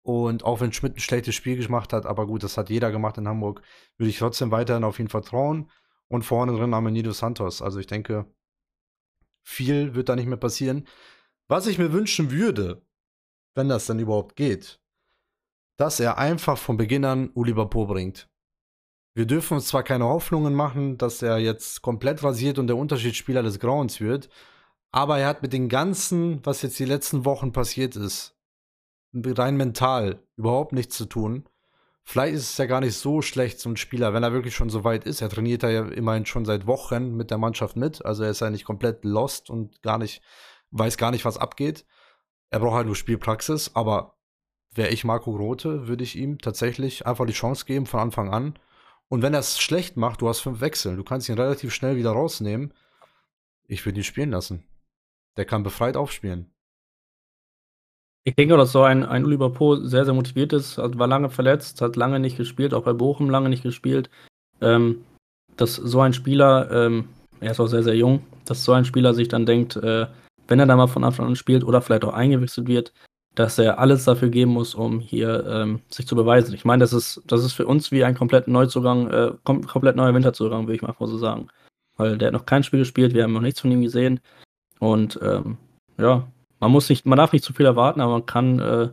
Und 0.01 0.45
auch 0.45 0.61
wenn 0.61 0.71
Schmidt 0.71 0.95
ein 0.95 1.01
schlechtes 1.01 1.35
Spiel 1.35 1.61
gemacht 1.61 1.91
hat, 1.91 2.05
aber 2.05 2.27
gut, 2.27 2.43
das 2.43 2.57
hat 2.57 2.69
jeder 2.69 2.91
gemacht 2.91 3.17
in 3.17 3.27
Hamburg, 3.27 3.61
würde 3.97 4.09
ich 4.09 4.17
trotzdem 4.17 4.51
weiterhin 4.51 4.85
auf 4.85 4.99
ihn 4.99 5.09
vertrauen. 5.09 5.69
Und 6.07 6.23
vorne 6.23 6.53
drin 6.53 6.73
haben 6.73 6.85
wir 6.85 6.91
Nido 6.91 7.11
Santos. 7.11 7.61
Also 7.61 7.79
ich 7.79 7.87
denke, 7.87 8.25
viel 9.43 9.95
wird 9.95 10.07
da 10.07 10.15
nicht 10.15 10.27
mehr 10.27 10.37
passieren. 10.37 10.87
Was 11.49 11.67
ich 11.67 11.77
mir 11.77 11.91
wünschen 11.91 12.31
würde, 12.31 12.85
wenn 13.53 13.67
das 13.67 13.85
dann 13.85 13.99
überhaupt 13.99 14.37
geht, 14.37 14.79
dass 15.75 15.99
er 15.99 16.17
einfach 16.17 16.57
von 16.57 16.77
Beginn 16.77 17.03
an 17.03 17.31
Oliver 17.35 17.69
Po 17.69 17.85
bringt. 17.85 18.28
Wir 19.19 19.25
dürfen 19.25 19.55
uns 19.55 19.67
zwar 19.67 19.83
keine 19.83 20.05
Hoffnungen 20.05 20.53
machen, 20.53 20.97
dass 20.97 21.21
er 21.21 21.39
jetzt 21.39 21.81
komplett 21.81 22.23
rasiert 22.23 22.57
und 22.57 22.67
der 22.67 22.77
Unterschiedsspieler 22.77 23.43
des 23.43 23.59
Grauens 23.59 23.99
wird, 23.99 24.29
aber 24.93 25.19
er 25.19 25.27
hat 25.27 25.41
mit 25.41 25.51
dem 25.51 25.67
Ganzen, 25.67 26.39
was 26.45 26.61
jetzt 26.61 26.79
die 26.79 26.85
letzten 26.85 27.25
Wochen 27.25 27.51
passiert 27.51 27.97
ist, 27.97 28.37
rein 29.13 29.57
mental 29.57 30.23
überhaupt 30.37 30.71
nichts 30.71 30.95
zu 30.95 31.05
tun. 31.05 31.49
Vielleicht 32.05 32.33
ist 32.33 32.51
es 32.51 32.57
ja 32.59 32.65
gar 32.65 32.79
nicht 32.79 32.95
so 32.95 33.21
schlecht, 33.21 33.65
ein 33.65 33.75
Spieler, 33.75 34.13
wenn 34.13 34.23
er 34.23 34.31
wirklich 34.31 34.55
schon 34.55 34.69
so 34.69 34.85
weit 34.85 35.03
ist. 35.03 35.19
Er 35.19 35.27
trainiert 35.27 35.63
ja 35.63 35.85
immerhin 35.85 36.25
schon 36.25 36.45
seit 36.45 36.65
Wochen 36.65 37.17
mit 37.17 37.29
der 37.29 37.39
Mannschaft 37.39 37.75
mit. 37.75 38.05
Also 38.05 38.23
er 38.23 38.29
ist 38.29 38.39
ja 38.39 38.49
nicht 38.49 38.63
komplett 38.63 39.03
lost 39.03 39.49
und 39.49 39.81
gar 39.81 39.97
nicht, 39.97 40.21
weiß 40.71 40.95
gar 40.95 41.11
nicht, 41.11 41.25
was 41.25 41.37
abgeht. 41.37 41.85
Er 42.51 42.59
braucht 42.61 42.75
halt 42.75 42.85
nur 42.85 42.95
Spielpraxis, 42.95 43.71
aber 43.73 44.15
wäre 44.73 44.91
ich 44.91 45.03
Marco 45.03 45.33
Grote, 45.33 45.89
würde 45.89 46.05
ich 46.05 46.15
ihm 46.15 46.37
tatsächlich 46.37 47.05
einfach 47.05 47.25
die 47.25 47.33
Chance 47.33 47.65
geben 47.65 47.85
von 47.85 47.99
Anfang 47.99 48.33
an. 48.33 48.57
Und 49.09 49.23
wenn 49.23 49.33
er 49.33 49.39
es 49.39 49.59
schlecht 49.59 49.97
macht, 49.97 50.21
du 50.21 50.29
hast 50.29 50.39
fünf 50.39 50.61
Wechsel, 50.61 50.95
du 50.95 51.03
kannst 51.03 51.27
ihn 51.29 51.35
relativ 51.35 51.73
schnell 51.73 51.97
wieder 51.97 52.11
rausnehmen. 52.11 52.73
Ich 53.67 53.85
würde 53.85 53.99
ihn 53.99 54.03
spielen 54.03 54.31
lassen. 54.31 54.63
Der 55.35 55.45
kann 55.45 55.63
befreit 55.63 55.97
aufspielen. 55.97 56.51
Ich 58.23 58.35
denke, 58.35 58.55
dass 58.57 58.71
so 58.71 58.83
ein, 58.83 59.03
ein 59.03 59.25
Oliver 59.25 59.49
Po 59.49 59.75
sehr, 59.77 60.05
sehr 60.05 60.13
motiviert 60.13 60.53
ist, 60.53 60.77
war 60.77 61.07
lange 61.07 61.29
verletzt, 61.29 61.81
hat 61.81 61.95
lange 61.95 62.19
nicht 62.19 62.37
gespielt, 62.37 62.73
auch 62.73 62.83
bei 62.83 62.93
Bochum 62.93 63.29
lange 63.29 63.49
nicht 63.49 63.63
gespielt. 63.63 64.09
Ähm, 64.61 65.03
dass 65.57 65.75
so 65.75 66.01
ein 66.01 66.13
Spieler, 66.13 66.69
ähm, 66.71 67.09
er 67.39 67.51
ist 67.51 67.59
auch 67.59 67.67
sehr, 67.67 67.83
sehr 67.83 67.95
jung, 67.95 68.25
dass 68.45 68.63
so 68.63 68.73
ein 68.73 68.85
Spieler 68.85 69.13
sich 69.13 69.27
dann 69.29 69.45
denkt, 69.45 69.75
äh, 69.77 70.07
wenn 70.47 70.59
er 70.59 70.65
da 70.65 70.75
mal 70.75 70.87
von 70.87 71.03
Anfang 71.03 71.27
an 71.27 71.35
spielt 71.35 71.63
oder 71.63 71.81
vielleicht 71.81 72.03
auch 72.05 72.13
eingewechselt 72.13 72.67
wird, 72.67 72.93
dass 73.39 73.57
er 73.57 73.79
alles 73.79 74.03
dafür 74.03 74.27
geben 74.27 74.51
muss, 74.51 74.75
um 74.75 74.99
hier 74.99 75.45
ähm, 75.47 75.79
sich 75.87 76.05
zu 76.05 76.13
beweisen. 76.13 76.53
Ich 76.53 76.65
meine, 76.65 76.81
das 76.81 76.91
ist, 76.91 77.21
das 77.25 77.45
ist 77.45 77.53
für 77.53 77.65
uns 77.65 77.89
wie 77.89 78.03
ein 78.03 78.13
komplett 78.13 78.49
Neuzugang, 78.49 79.09
äh, 79.09 79.31
kom 79.45 79.65
komplett 79.65 79.95
neuer 79.95 80.13
Winterzugang, 80.13 80.67
würde 80.67 80.75
ich 80.75 80.81
mal 80.81 80.93
so 80.99 81.17
sagen. 81.17 81.47
Weil 81.95 82.17
der 82.17 82.27
hat 82.27 82.33
noch 82.33 82.45
kein 82.45 82.63
Spiel 82.63 82.79
gespielt, 82.79 83.13
wir 83.13 83.23
haben 83.23 83.31
noch 83.31 83.39
nichts 83.39 83.61
von 83.61 83.71
ihm 83.71 83.81
gesehen. 83.81 84.19
Und 84.79 85.17
ähm, 85.23 85.57
ja, 85.97 86.27
man 86.59 86.71
muss 86.71 86.89
nicht, 86.89 87.05
man 87.05 87.15
darf 87.15 87.31
nicht 87.31 87.45
zu 87.45 87.53
viel 87.53 87.65
erwarten, 87.65 88.01
aber 88.01 88.11
man 88.11 88.25
kann, 88.25 88.59
äh, 88.59 88.89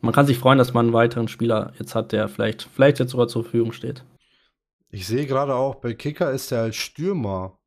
man 0.00 0.12
kann 0.12 0.26
sich 0.26 0.40
freuen, 0.40 0.58
dass 0.58 0.74
man 0.74 0.86
einen 0.86 0.92
weiteren 0.92 1.28
Spieler 1.28 1.72
jetzt 1.78 1.94
hat, 1.94 2.10
der 2.10 2.28
vielleicht, 2.28 2.62
vielleicht 2.74 2.98
jetzt 2.98 3.12
sogar 3.12 3.28
zur 3.28 3.44
Verfügung 3.44 3.70
steht. 3.70 4.04
Ich 4.90 5.06
sehe 5.06 5.26
gerade 5.26 5.54
auch, 5.54 5.76
bei 5.76 5.94
Kicker 5.94 6.32
ist 6.32 6.50
er 6.50 6.62
als 6.62 6.74
Stürmer 6.74 7.60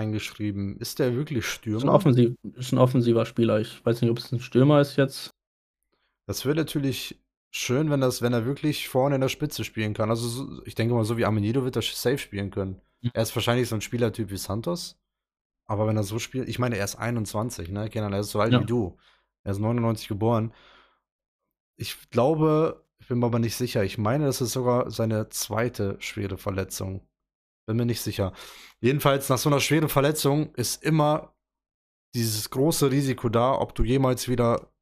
eingeschrieben. 0.00 0.76
Ist 0.78 0.98
der 0.98 1.14
wirklich 1.14 1.46
Stürmer? 1.46 1.78
Ist 1.78 1.84
ein, 1.84 1.88
offensiv, 1.90 2.34
ist 2.56 2.72
ein 2.72 2.78
offensiver 2.78 3.26
Spieler. 3.26 3.60
Ich 3.60 3.84
weiß 3.84 4.00
nicht, 4.00 4.10
ob 4.10 4.18
es 4.18 4.32
ein 4.32 4.40
Stürmer 4.40 4.80
ist 4.80 4.96
jetzt. 4.96 5.30
Das 6.26 6.44
wäre 6.44 6.56
natürlich 6.56 7.20
schön, 7.50 7.90
wenn, 7.90 8.00
das, 8.00 8.22
wenn 8.22 8.32
er 8.32 8.46
wirklich 8.46 8.88
vorne 8.88 9.16
in 9.16 9.20
der 9.20 9.28
Spitze 9.28 9.64
spielen 9.64 9.94
kann. 9.94 10.10
Also 10.10 10.28
so, 10.28 10.62
ich 10.64 10.74
denke 10.74 10.94
mal, 10.94 11.04
so 11.04 11.18
wie 11.18 11.24
Amenido 11.24 11.64
wird 11.64 11.76
er 11.76 11.82
safe 11.82 12.18
spielen 12.18 12.50
können. 12.50 12.80
Mhm. 13.02 13.10
Er 13.12 13.22
ist 13.22 13.34
wahrscheinlich 13.34 13.68
so 13.68 13.74
ein 13.74 13.80
Spielertyp 13.80 14.30
wie 14.30 14.36
Santos. 14.36 14.96
Aber 15.66 15.86
wenn 15.86 15.96
er 15.96 16.02
so 16.02 16.18
spielt, 16.18 16.48
ich 16.48 16.58
meine, 16.58 16.76
er 16.76 16.84
ist 16.84 16.96
21, 16.96 17.70
ne? 17.70 17.88
Kenan, 17.88 18.12
er 18.12 18.20
ist 18.20 18.30
so 18.30 18.40
alt 18.40 18.52
ja. 18.52 18.60
wie 18.60 18.66
du. 18.66 18.96
Er 19.44 19.52
ist 19.52 19.60
99 19.60 20.08
geboren. 20.08 20.52
Ich 21.76 22.10
glaube, 22.10 22.84
ich 22.98 23.08
bin 23.08 23.18
mir 23.18 23.26
aber 23.26 23.38
nicht 23.38 23.56
sicher. 23.56 23.84
Ich 23.84 23.96
meine, 23.96 24.26
das 24.26 24.40
ist 24.40 24.52
sogar 24.52 24.90
seine 24.90 25.28
zweite 25.28 25.96
schwere 26.00 26.38
Verletzung. 26.38 27.02
Bin 27.70 27.76
mir 27.76 27.86
nicht 27.86 28.00
sicher. 28.00 28.32
Jedenfalls, 28.80 29.28
nach 29.28 29.38
so 29.38 29.48
einer 29.48 29.60
schweren 29.60 29.88
Verletzung 29.88 30.52
ist 30.56 30.82
immer 30.82 31.36
dieses 32.16 32.50
große 32.50 32.90
Risiko 32.90 33.28
da, 33.28 33.52
ob 33.52 33.76
du 33.76 33.84
jemals 33.84 34.28
wieder 34.28 34.72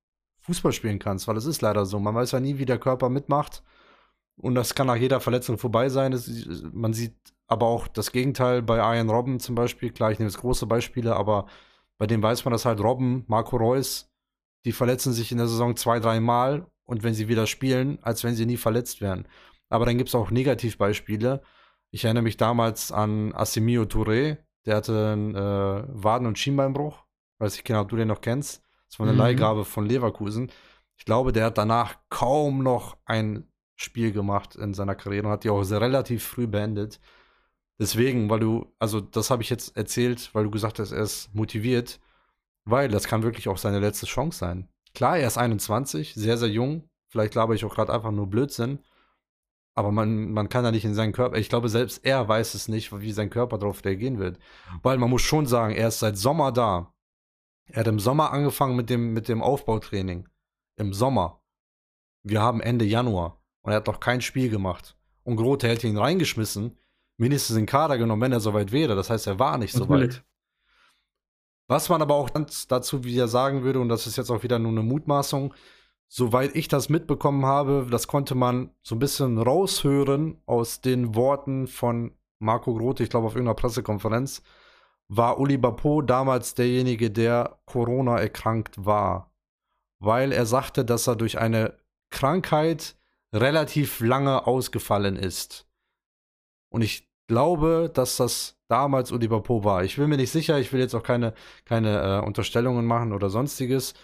Fußball 0.40 0.72
spielen 0.72 0.98
kannst, 0.98 1.28
weil 1.28 1.36
es 1.36 1.44
ist 1.44 1.60
leider 1.60 1.84
so. 1.84 2.00
Man 2.00 2.14
weiß 2.14 2.30
ja 2.30 2.40
nie, 2.40 2.56
wie 2.56 2.64
der 2.64 2.78
Körper 2.78 3.10
mitmacht. 3.10 3.62
Und 4.36 4.54
das 4.54 4.74
kann 4.74 4.86
nach 4.86 4.96
jeder 4.96 5.20
Verletzung 5.20 5.58
vorbei 5.58 5.90
sein. 5.90 6.12
Das, 6.12 6.30
man 6.72 6.94
sieht 6.94 7.14
aber 7.46 7.66
auch 7.66 7.88
das 7.88 8.10
Gegenteil 8.10 8.62
bei 8.62 8.78
Ian 8.78 9.10
Robben 9.10 9.38
zum 9.38 9.54
Beispiel. 9.54 9.90
Klar, 9.90 10.12
ich 10.12 10.18
nehme 10.18 10.30
jetzt 10.30 10.40
große 10.40 10.64
Beispiele, 10.64 11.14
aber 11.14 11.46
bei 11.98 12.06
dem 12.06 12.22
weiß 12.22 12.46
man, 12.46 12.52
dass 12.52 12.64
halt 12.64 12.80
Robben, 12.80 13.24
Marco 13.26 13.58
Reus, 13.58 14.10
die 14.64 14.72
verletzen 14.72 15.12
sich 15.12 15.30
in 15.30 15.36
der 15.36 15.48
Saison 15.48 15.76
zwei, 15.76 16.00
drei 16.00 16.20
Mal 16.20 16.66
und 16.86 17.02
wenn 17.02 17.12
sie 17.12 17.28
wieder 17.28 17.46
spielen, 17.46 17.98
als 18.00 18.24
wenn 18.24 18.34
sie 18.34 18.46
nie 18.46 18.56
verletzt 18.56 19.02
wären. 19.02 19.28
Aber 19.68 19.84
dann 19.84 19.98
gibt 19.98 20.08
es 20.08 20.14
auch 20.14 20.30
Negativbeispiele. 20.30 21.42
Ich 21.90 22.04
erinnere 22.04 22.22
mich 22.22 22.36
damals 22.36 22.92
an 22.92 23.34
Asimio 23.34 23.82
Touré, 23.82 24.38
der 24.66 24.76
hatte 24.76 25.12
einen 25.12 25.34
äh, 25.34 25.84
Waden- 25.88 26.26
und 26.26 26.38
Schienbeinbruch. 26.38 27.04
Weiß 27.38 27.54
ich 27.54 27.64
genau, 27.64 27.82
ob 27.82 27.88
du 27.88 27.96
den 27.96 28.08
noch 28.08 28.20
kennst. 28.20 28.62
Das 28.88 28.98
war 28.98 29.06
eine 29.06 29.14
mhm. 29.14 29.20
Leihgabe 29.20 29.64
von 29.64 29.86
Leverkusen. 29.86 30.50
Ich 30.96 31.04
glaube, 31.04 31.32
der 31.32 31.46
hat 31.46 31.58
danach 31.58 31.96
kaum 32.10 32.62
noch 32.62 32.96
ein 33.04 33.48
Spiel 33.76 34.12
gemacht 34.12 34.56
in 34.56 34.74
seiner 34.74 34.96
Karriere 34.96 35.26
und 35.26 35.32
hat 35.32 35.44
die 35.44 35.50
auch 35.50 35.62
sehr 35.62 35.80
relativ 35.80 36.24
früh 36.24 36.46
beendet. 36.46 37.00
Deswegen, 37.78 38.28
weil 38.28 38.40
du, 38.40 38.74
also 38.78 39.00
das 39.00 39.30
habe 39.30 39.42
ich 39.42 39.50
jetzt 39.50 39.76
erzählt, 39.76 40.30
weil 40.34 40.44
du 40.44 40.50
gesagt 40.50 40.80
hast, 40.80 40.90
er 40.90 41.02
ist 41.02 41.32
motiviert, 41.32 42.00
weil 42.64 42.88
das 42.88 43.06
kann 43.06 43.22
wirklich 43.22 43.48
auch 43.48 43.58
seine 43.58 43.78
letzte 43.78 44.06
Chance 44.06 44.38
sein. 44.38 44.68
Klar, 44.94 45.18
er 45.18 45.28
ist 45.28 45.38
21, 45.38 46.14
sehr, 46.14 46.36
sehr 46.36 46.48
jung. 46.48 46.88
Vielleicht 47.08 47.32
glaube 47.32 47.54
ich 47.54 47.64
auch 47.64 47.74
gerade 47.74 47.92
einfach 47.92 48.10
nur 48.10 48.26
Blödsinn. 48.26 48.80
Aber 49.78 49.92
man, 49.92 50.32
man 50.32 50.48
kann 50.48 50.64
ja 50.64 50.72
nicht 50.72 50.84
in 50.84 50.94
seinen 50.94 51.12
Körper, 51.12 51.36
ich 51.36 51.48
glaube, 51.48 51.68
selbst 51.68 52.04
er 52.04 52.26
weiß 52.26 52.54
es 52.54 52.66
nicht, 52.66 52.90
wie 52.98 53.12
sein 53.12 53.30
Körper 53.30 53.58
darauf 53.58 53.84
reagieren 53.84 54.18
wird. 54.18 54.36
Weil 54.82 54.98
man 54.98 55.08
muss 55.08 55.22
schon 55.22 55.46
sagen, 55.46 55.72
er 55.72 55.86
ist 55.86 56.00
seit 56.00 56.18
Sommer 56.18 56.50
da. 56.50 56.92
Er 57.66 57.80
hat 57.80 57.86
im 57.86 58.00
Sommer 58.00 58.32
angefangen 58.32 58.74
mit 58.74 58.90
dem, 58.90 59.12
mit 59.12 59.28
dem 59.28 59.40
Aufbautraining. 59.40 60.28
Im 60.74 60.92
Sommer. 60.92 61.44
Wir 62.24 62.42
haben 62.42 62.60
Ende 62.60 62.86
Januar. 62.86 63.40
Und 63.62 63.70
er 63.70 63.76
hat 63.76 63.86
noch 63.86 64.00
kein 64.00 64.20
Spiel 64.20 64.50
gemacht. 64.50 64.98
Und 65.22 65.36
Grote 65.36 65.68
hätte 65.68 65.86
ihn 65.86 65.96
reingeschmissen 65.96 66.76
mindestens 67.16 67.54
in 67.54 67.62
den 67.62 67.66
Kader 67.66 67.98
genommen, 67.98 68.22
wenn 68.22 68.32
er 68.32 68.40
soweit 68.40 68.72
wäre. 68.72 68.96
Das 68.96 69.10
heißt, 69.10 69.28
er 69.28 69.38
war 69.38 69.58
nicht 69.58 69.74
so 69.74 69.88
weit. 69.88 70.24
Was 71.68 71.88
man 71.88 72.02
aber 72.02 72.16
auch 72.16 72.30
dazu 72.30 73.04
wieder 73.04 73.28
sagen 73.28 73.62
würde, 73.62 73.78
und 73.78 73.90
das 73.90 74.08
ist 74.08 74.16
jetzt 74.16 74.30
auch 74.30 74.42
wieder 74.42 74.58
nur 74.58 74.72
eine 74.72 74.82
Mutmaßung, 74.82 75.54
soweit 76.08 76.56
ich 76.56 76.68
das 76.68 76.88
mitbekommen 76.88 77.44
habe, 77.44 77.86
das 77.90 78.08
konnte 78.08 78.34
man 78.34 78.70
so 78.82 78.96
ein 78.96 78.98
bisschen 78.98 79.38
raushören 79.38 80.40
aus 80.46 80.80
den 80.80 81.14
Worten 81.14 81.66
von 81.66 82.12
Marco 82.38 82.74
Grote, 82.74 83.02
ich 83.02 83.10
glaube 83.10 83.26
auf 83.26 83.34
irgendeiner 83.34 83.54
Pressekonferenz, 83.54 84.42
war 85.08 85.38
Uli 85.38 85.56
Bapo 85.56 86.02
damals 86.02 86.54
derjenige, 86.54 87.10
der 87.10 87.58
Corona 87.64 88.18
erkrankt 88.18 88.84
war. 88.84 89.32
Weil 90.00 90.32
er 90.32 90.46
sagte, 90.46 90.84
dass 90.84 91.06
er 91.06 91.16
durch 91.16 91.38
eine 91.38 91.76
Krankheit 92.10 92.96
relativ 93.32 94.00
lange 94.00 94.46
ausgefallen 94.46 95.16
ist. 95.16 95.66
Und 96.70 96.82
ich 96.82 97.08
glaube, 97.26 97.90
dass 97.92 98.16
das 98.16 98.58
damals 98.68 99.12
Oliver 99.12 99.42
Po 99.42 99.64
war. 99.64 99.82
Ich 99.84 99.96
bin 99.96 100.08
mir 100.08 100.16
nicht 100.16 100.30
sicher, 100.30 100.58
ich 100.58 100.72
will 100.72 100.80
jetzt 100.80 100.94
auch 100.94 101.02
keine, 101.02 101.34
keine 101.64 102.20
äh, 102.20 102.26
Unterstellungen 102.26 102.86
machen 102.86 103.12
oder 103.12 103.30
sonstiges. 103.30 103.94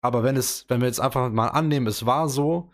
Aber 0.00 0.22
wenn 0.22 0.36
es, 0.36 0.64
wenn 0.68 0.80
wir 0.80 0.86
jetzt 0.86 1.00
einfach 1.00 1.30
mal 1.30 1.48
annehmen, 1.48 1.86
es 1.86 2.06
war 2.06 2.28
so, 2.28 2.72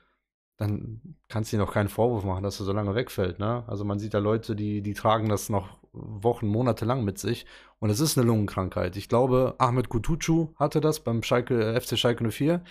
dann 0.56 1.00
kannst 1.28 1.52
du 1.52 1.56
dir 1.56 1.62
noch 1.62 1.72
keinen 1.72 1.88
Vorwurf 1.88 2.24
machen, 2.24 2.42
dass 2.42 2.60
er 2.60 2.66
so 2.66 2.72
lange 2.72 2.94
wegfällt. 2.94 3.38
Ne? 3.38 3.64
Also 3.66 3.84
man 3.84 3.98
sieht 3.98 4.14
da 4.14 4.18
Leute, 4.18 4.56
die, 4.56 4.80
die 4.80 4.94
tragen 4.94 5.28
das 5.28 5.48
noch 5.48 5.78
Wochen, 5.92 6.46
Monate 6.46 6.84
lang 6.84 7.04
mit 7.04 7.18
sich. 7.18 7.46
Und 7.78 7.90
es 7.90 8.00
ist 8.00 8.16
eine 8.16 8.26
Lungenkrankheit. 8.26 8.96
Ich 8.96 9.08
glaube, 9.08 9.54
Ahmed 9.58 9.88
Kutucu 9.88 10.54
hatte 10.56 10.80
das 10.80 11.00
beim 11.00 11.22
Schalke, 11.22 11.74
äh, 11.74 11.80
FC 11.80 11.98
Schalke 11.98 12.30
04. 12.30 12.62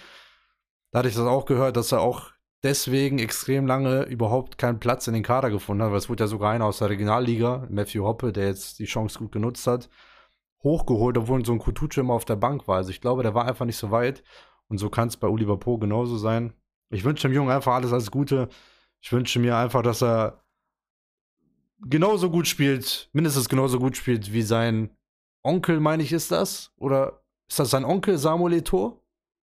Da 0.92 1.00
hatte 1.00 1.10
ich 1.10 1.16
das 1.16 1.26
auch 1.26 1.46
gehört, 1.46 1.78
dass 1.78 1.92
er 1.92 2.02
auch 2.02 2.32
deswegen 2.64 3.20
extrem 3.20 3.68
lange 3.68 4.04
überhaupt 4.04 4.58
keinen 4.58 4.80
Platz 4.80 5.08
in 5.08 5.14
den 5.14 5.24
Kader 5.24 5.52
gefunden 5.52 5.84
hat, 5.84 5.92
weil 5.92 6.00
es 6.00 6.10
wurde 6.10 6.24
ja 6.24 6.28
sogar 6.28 6.52
einer 6.52 6.66
aus 6.66 6.80
der 6.80 6.90
Regionalliga, 6.90 7.68
Matthew 7.70 8.04
Hoppe, 8.04 8.32
der 8.34 8.48
jetzt 8.48 8.80
die 8.80 8.86
Chance 8.86 9.20
gut 9.20 9.32
genutzt 9.32 9.68
hat, 9.68 9.90
hochgeholt, 10.66 11.18
obwohl 11.18 11.46
so 11.46 11.54
ein 11.54 11.60
Kutucu 11.60 12.02
immer 12.02 12.16
auf 12.16 12.26
der 12.26 12.36
Bank 12.36 12.68
war. 12.68 12.76
Also 12.78 12.90
ich 12.90 13.00
glaube, 13.00 13.24
der 13.24 13.34
war 13.34 13.48
einfach 13.48 13.66
nicht 13.66 13.78
so 13.78 13.92
weit. 13.92 14.24
Und 14.68 14.80
so 14.80 14.90
kann 14.90 15.08
es 15.08 15.16
bei 15.16 15.28
Oliver 15.28 15.58
Po 15.58 15.78
genauso 15.78 16.18
sein. 16.18 16.54
Ich 16.90 17.06
wünsche 17.06 17.28
dem 17.28 17.34
Jungen 17.34 17.52
einfach 17.52 17.76
alles, 17.76 17.94
alles 17.94 18.12
Gute. 18.12 18.50
Ich 19.00 19.12
wünsche 19.14 19.40
mir 19.40 19.56
einfach, 19.56 19.84
dass 19.84 20.02
er 20.02 20.44
genauso 21.80 22.30
gut 22.32 22.48
spielt, 22.48 23.10
mindestens 23.14 23.48
genauso 23.48 23.80
gut 23.80 23.96
spielt 23.96 24.34
wie 24.34 24.42
sein 24.42 24.90
Onkel, 25.44 25.80
meine 25.80 26.02
ich, 26.02 26.12
ist 26.12 26.32
das? 26.32 26.72
Oder 26.78 27.22
ist 27.48 27.60
das 27.60 27.70
sein 27.70 27.86
Onkel 27.86 28.18
Samuel 28.18 28.56
Eto'o? 28.56 29.02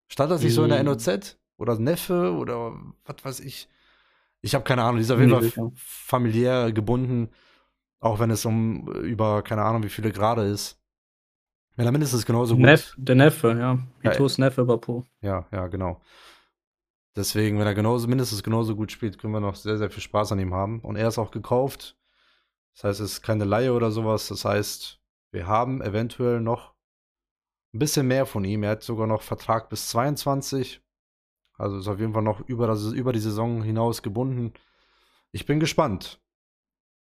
Stand 0.08 0.32
das 0.32 0.42
nicht 0.42 0.54
so 0.54 0.64
in 0.64 0.70
der 0.70 0.82
NOZ? 0.82 1.38
Oder 1.56 1.78
Neffe? 1.78 2.32
Oder 2.32 2.76
was 3.04 3.24
weiß 3.24 3.40
ich? 3.40 3.68
Ich 4.40 4.56
habe 4.56 4.64
keine 4.64 4.82
Ahnung. 4.82 4.96
Die 4.96 5.02
ist 5.02 5.12
auf 5.12 5.20
jeden 5.20 5.50
Fall 5.50 5.70
familiär 5.76 6.72
gebunden, 6.72 7.30
auch 8.00 8.18
wenn 8.18 8.30
es 8.30 8.44
um 8.44 8.88
über 8.88 9.42
keine 9.42 9.62
Ahnung 9.62 9.84
wie 9.84 9.88
viele 9.88 10.10
Grade 10.10 10.42
ist. 10.42 10.81
Wenn 11.76 11.86
er 11.86 11.92
mindestens 11.92 12.26
genauso 12.26 12.54
gut. 12.54 12.64
Neff, 12.64 12.94
der 12.98 13.14
Neffe, 13.14 13.56
ja. 13.58 13.78
Eto's 14.02 14.36
ja, 14.36 14.44
Neffe 14.44 14.64
Po. 14.78 15.04
Ja, 15.20 15.46
ja, 15.50 15.68
genau. 15.68 16.00
Deswegen, 17.16 17.58
wenn 17.58 17.66
er 17.66 17.74
genauso, 17.74 18.08
mindestens 18.08 18.42
genauso 18.42 18.74
gut 18.74 18.90
spielt, 18.90 19.18
können 19.18 19.32
wir 19.32 19.40
noch 19.40 19.54
sehr, 19.54 19.78
sehr 19.78 19.90
viel 19.90 20.02
Spaß 20.02 20.32
an 20.32 20.38
ihm 20.38 20.54
haben. 20.54 20.80
Und 20.80 20.96
er 20.96 21.08
ist 21.08 21.18
auch 21.18 21.30
gekauft. 21.30 21.96
Das 22.74 22.84
heißt, 22.84 23.00
es 23.00 23.12
ist 23.12 23.22
keine 23.22 23.44
Laie 23.44 23.72
oder 23.72 23.90
sowas. 23.90 24.28
Das 24.28 24.44
heißt, 24.44 25.00
wir 25.30 25.46
haben 25.46 25.82
eventuell 25.82 26.40
noch 26.40 26.74
ein 27.74 27.78
bisschen 27.78 28.06
mehr 28.06 28.26
von 28.26 28.44
ihm. 28.44 28.62
Er 28.62 28.70
hat 28.70 28.82
sogar 28.82 29.06
noch 29.06 29.22
Vertrag 29.22 29.68
bis 29.68 29.88
22. 29.88 30.82
Also 31.54 31.78
ist 31.78 31.88
auf 31.88 32.00
jeden 32.00 32.14
Fall 32.14 32.22
noch 32.22 32.40
über, 32.48 32.66
das, 32.66 32.84
über 32.92 33.12
die 33.12 33.20
Saison 33.20 33.62
hinaus 33.62 34.02
gebunden. 34.02 34.52
Ich 35.32 35.46
bin 35.46 35.60
gespannt. 35.60 36.20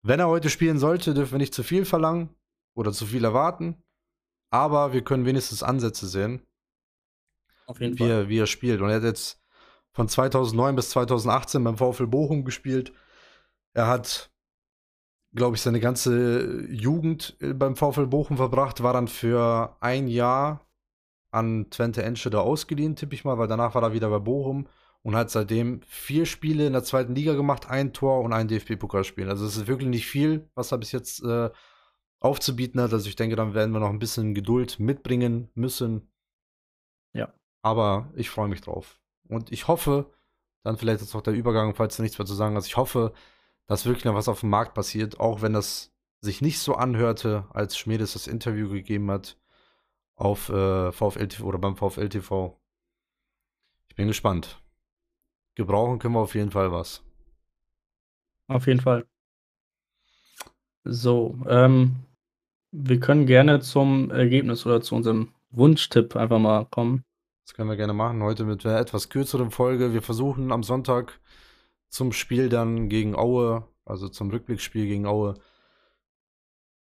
Wenn 0.03 0.21
er 0.21 0.29
heute 0.29 0.49
spielen 0.49 0.79
sollte, 0.79 1.13
dürfen 1.13 1.33
wir 1.33 1.39
nicht 1.39 1.55
zu 1.55 1.63
viel 1.63 1.85
verlangen 1.85 2.31
oder 2.75 2.93
zu 2.93 3.07
viel 3.07 3.25
erwarten. 3.25 3.83
Aber 4.51 4.93
wir 4.93 5.03
können 5.03 5.27
wenigstens 5.27 5.63
Ansätze 5.63 6.07
sehen. 6.07 6.43
Auf 7.67 7.81
jeden 7.81 7.95
wie 7.95 7.99
Fall. 7.99 8.11
Er, 8.11 8.29
wie 8.29 8.39
er 8.39 8.47
spielt. 8.47 8.81
Und 8.81 8.91
er 8.91 8.97
hat 8.97 9.05
jetzt 9.05 9.41
von 9.93 10.09
2009 10.09 10.77
bis 10.77 10.91
2018 10.91 11.63
beim 11.63 11.77
VfL 11.77 12.07
Bochum 12.07 12.45
gespielt. 12.45 12.93
Er 13.73 13.87
hat, 13.87 14.31
glaube 15.33 15.57
ich, 15.57 15.63
seine 15.63 15.81
ganze 15.81 16.67
Jugend 16.69 17.37
äh, 17.41 17.53
beim 17.53 17.77
VfL 17.77 18.07
Bochum 18.07 18.37
verbracht, 18.37 18.83
war 18.83 18.93
dann 18.93 19.09
für 19.09 19.77
ein 19.81 20.09
Jahr 20.09 20.67
an 21.31 21.71
Twente 21.71 22.03
Enschede 22.03 22.41
ausgeliehen, 22.41 22.97
tippe 22.97 23.15
ich 23.15 23.25
mal, 23.25 23.39
weil 23.39 23.47
danach 23.47 23.75
war 23.77 23.83
er 23.85 23.93
wieder 23.93 24.11
bei 24.11 24.19
Bochum 24.19 24.67
und 25.03 25.15
hat 25.15 25.31
seitdem 25.31 25.81
vier 25.87 26.27
Spiele 26.27 26.67
in 26.67 26.73
der 26.73 26.83
zweiten 26.83 27.15
Liga 27.15 27.35
gemacht, 27.35 27.71
ein 27.71 27.93
Tor 27.93 28.21
und 28.23 28.33
ein 28.33 28.49
DFB-Pokalspiel. 28.49 29.29
Also 29.29 29.47
es 29.47 29.57
ist 29.57 29.67
wirklich 29.67 29.89
nicht 29.89 30.07
viel, 30.07 30.51
was 30.55 30.73
er 30.73 30.79
bis 30.79 30.93
jetzt 30.93 31.23
äh, 31.23 31.51
aufzubieten 32.21 32.81
hat. 32.81 32.93
Also 32.93 33.09
ich 33.09 33.17
denke, 33.17 33.37
dann 33.37 33.55
werden 33.55 33.73
wir 33.73 33.81
noch 33.81 33.91
ein 33.91 33.99
bisschen 33.99 34.35
Geduld 34.35 34.79
mitbringen 34.79 35.51
müssen. 35.55 36.09
Ja. 37.13 37.33
Aber 37.63 38.11
ich 38.15 38.31
freue 38.31 38.49
mich 38.49 38.61
drauf. 38.61 39.01
Und 39.29 39.51
ich 39.51 39.69
hoffe, 39.69 40.13
dann 40.63 40.77
vielleicht 40.77 41.03
ist 41.03 41.15
auch 41.15 41.23
der 41.23 41.35
Übergang, 41.35 41.75
falls 41.75 41.97
du 41.97 42.03
nichts 42.03 42.19
mehr 42.19 42.27
zu 42.27 42.35
sagen 42.35 42.55
hast, 42.57 42.67
ich 42.67 42.77
hoffe, 42.77 43.13
dass 43.67 43.87
wirklich 43.87 44.05
noch 44.05 44.15
was 44.15 44.29
auf 44.29 44.41
dem 44.41 44.51
Markt 44.51 44.75
passiert, 44.75 45.19
auch 45.19 45.43
wenn 45.43 45.53
das 45.53 45.93
sich 46.21 46.43
nicht 46.43 46.59
so 46.59 46.75
anhörte, 46.75 47.47
als 47.51 47.79
Schmiedes 47.79 48.13
das 48.13 48.27
Interview 48.27 48.69
gegeben 48.69 49.11
hat 49.11 49.39
auf 50.17 50.51
äh, 50.51 50.93
VfL 50.93 51.29
TV 51.29 51.47
oder 51.47 51.59
beim 51.59 51.77
VfL 51.77 52.11
TV. 52.11 52.61
Ich 53.89 53.95
bin 53.95 54.07
gespannt. 54.07 54.63
Gebrauchen 55.55 55.99
können 55.99 56.15
wir 56.15 56.21
auf 56.21 56.35
jeden 56.35 56.51
Fall 56.51 56.71
was. 56.73 57.03
Auf 58.49 58.67
jeden 58.67 58.81
Fall. 58.81 59.07
So, 60.85 61.39
ähm, 61.49 62.05
wir 62.73 63.01
können 63.01 63.27
gerne 63.27 63.61
zum 63.61 64.11
Ergebnis 64.11 64.65
oder 64.67 64.81
zu 64.81 64.95
unserem 64.95 65.33
Wunschtipp 65.51 66.17
einfach 66.17 66.39
mal 66.39 66.67
kommen. 66.67 67.05
Das 67.47 67.55
können 67.55 67.69
wir 67.69 67.77
gerne 67.77 67.93
machen. 67.93 68.23
Heute 68.23 68.45
mit 68.45 68.65
einer 68.65 68.79
etwas 68.79 69.09
kürzeren 69.09 69.51
Folge. 69.51 69.93
Wir 69.93 70.03
versuchen 70.03 70.53
am 70.53 70.63
Sonntag 70.63 71.19
zum 71.89 72.13
Spiel 72.13 72.49
dann 72.49 72.89
gegen 72.89 73.17
Aue, 73.17 73.65
also 73.85 74.09
zum 74.09 74.31
Rückblicksspiel 74.31 74.87
gegen 74.87 75.07
Aue, 75.07 75.35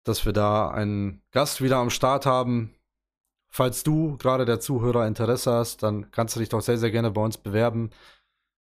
dass 0.04 0.24
wir 0.24 0.32
da 0.32 0.70
einen 0.70 1.22
Gast 1.32 1.62
wieder 1.62 1.76
am 1.76 1.90
Start 1.90 2.24
haben. 2.24 2.74
Falls 3.48 3.82
du 3.82 4.16
gerade 4.16 4.46
der 4.46 4.60
Zuhörer 4.60 5.06
Interesse 5.06 5.52
hast, 5.52 5.82
dann 5.82 6.10
kannst 6.10 6.34
du 6.34 6.40
dich 6.40 6.48
doch 6.48 6.62
sehr, 6.62 6.78
sehr 6.78 6.90
gerne 6.90 7.10
bei 7.10 7.22
uns 7.22 7.36
bewerben. 7.36 7.90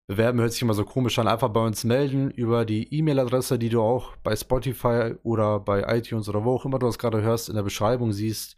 Bewerben 0.08 0.42
hört 0.42 0.52
sich 0.52 0.62
immer 0.62 0.74
so 0.74 0.84
komisch 0.84 1.18
an. 1.18 1.28
Einfach 1.28 1.50
bei 1.50 1.66
uns 1.66 1.86
melden 1.86 2.30
über 2.32 2.66
die 2.66 2.94
E-Mail-Adresse, 2.94 3.58
die 3.58 3.70
du 3.70 3.82
auch 3.82 4.18
bei 4.18 4.36
Spotify 4.36 5.16
oder 5.24 5.60
bei 5.60 5.98
iTunes 5.98 6.28
oder 6.28 6.44
wo 6.44 6.56
auch 6.56 6.66
immer 6.66 6.78
du 6.80 6.88
das 6.88 7.00
gerade 7.00 7.22
hörst, 7.22 7.48
in 7.48 7.56
der 7.56 7.64
Beschreibung 7.64 8.12
siehst. 8.12 8.58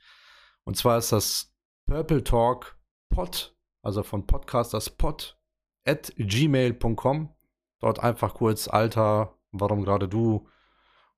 Und 0.63 0.75
zwar 0.75 0.97
ist 0.97 1.12
das 1.12 1.53
Purple 1.86 2.23
Talk 2.23 2.77
pod, 3.10 3.55
also 3.84 4.01
von 4.01 4.25
Podcasters 4.25 4.89
pod, 4.89 5.38
at 5.86 6.12
gmail.com. 6.17 7.29
Dort 7.79 7.99
einfach 7.99 8.34
kurz 8.34 8.67
Alter, 8.67 9.38
warum 9.51 9.84
gerade 9.84 10.08
du 10.08 10.47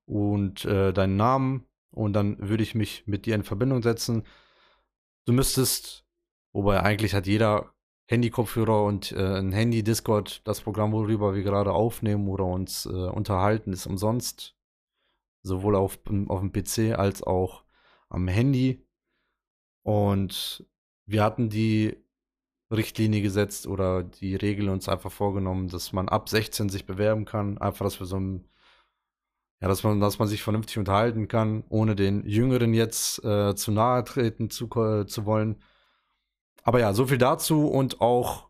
und 0.04 0.66
äh, 0.66 0.92
deinen 0.92 1.16
Namen. 1.16 1.66
Und 1.90 2.12
dann 2.12 2.36
würde 2.38 2.62
ich 2.62 2.74
mich 2.74 3.06
mit 3.06 3.24
dir 3.24 3.34
in 3.34 3.44
Verbindung 3.44 3.82
setzen. 3.82 4.24
Du 5.24 5.32
müsstest, 5.32 6.04
wobei 6.52 6.82
eigentlich 6.82 7.14
hat 7.14 7.26
jeder 7.26 7.72
Handy-Kopfhörer 8.08 8.84
und 8.84 9.12
äh, 9.12 9.38
ein 9.38 9.52
Handy-Discord, 9.52 10.40
das 10.46 10.62
Programm, 10.62 10.92
worüber 10.92 11.34
wir 11.34 11.42
gerade 11.42 11.72
aufnehmen 11.72 12.26
oder 12.28 12.46
uns 12.46 12.86
äh, 12.86 12.88
unterhalten, 12.88 13.72
ist 13.72 13.86
umsonst. 13.86 14.56
Sowohl 15.42 15.76
auf, 15.76 15.98
auf 16.28 16.40
dem 16.40 16.52
PC 16.52 16.98
als 16.98 17.22
auch 17.22 17.64
am 18.08 18.26
Handy. 18.26 18.82
Und 19.82 20.66
wir 21.06 21.22
hatten 21.22 21.50
die 21.50 21.96
Richtlinie 22.70 23.20
gesetzt 23.20 23.66
oder 23.66 24.02
die 24.02 24.36
Regel 24.36 24.70
uns 24.70 24.88
einfach 24.88 25.12
vorgenommen, 25.12 25.68
dass 25.68 25.92
man 25.92 26.08
ab 26.08 26.30
16 26.30 26.70
sich 26.70 26.86
bewerben 26.86 27.26
kann. 27.26 27.58
Einfach, 27.58 27.84
dass 27.84 28.00
wir 28.00 28.06
so 28.06 28.18
ein, 28.18 28.48
ja, 29.60 29.68
dass 29.68 29.82
man, 29.84 30.00
dass 30.00 30.18
man 30.18 30.28
sich 30.28 30.42
vernünftig 30.42 30.78
unterhalten 30.78 31.28
kann, 31.28 31.62
ohne 31.68 31.94
den 31.94 32.26
Jüngeren 32.26 32.72
jetzt 32.72 33.22
äh, 33.22 33.54
zu 33.54 33.70
nahe 33.70 34.02
treten 34.04 34.48
zu, 34.48 34.66
zu 34.66 35.26
wollen. 35.26 35.62
Aber 36.62 36.80
ja, 36.80 36.92
so 36.92 37.06
viel 37.06 37.18
dazu 37.18 37.66
und 37.66 38.00
auch, 38.00 38.48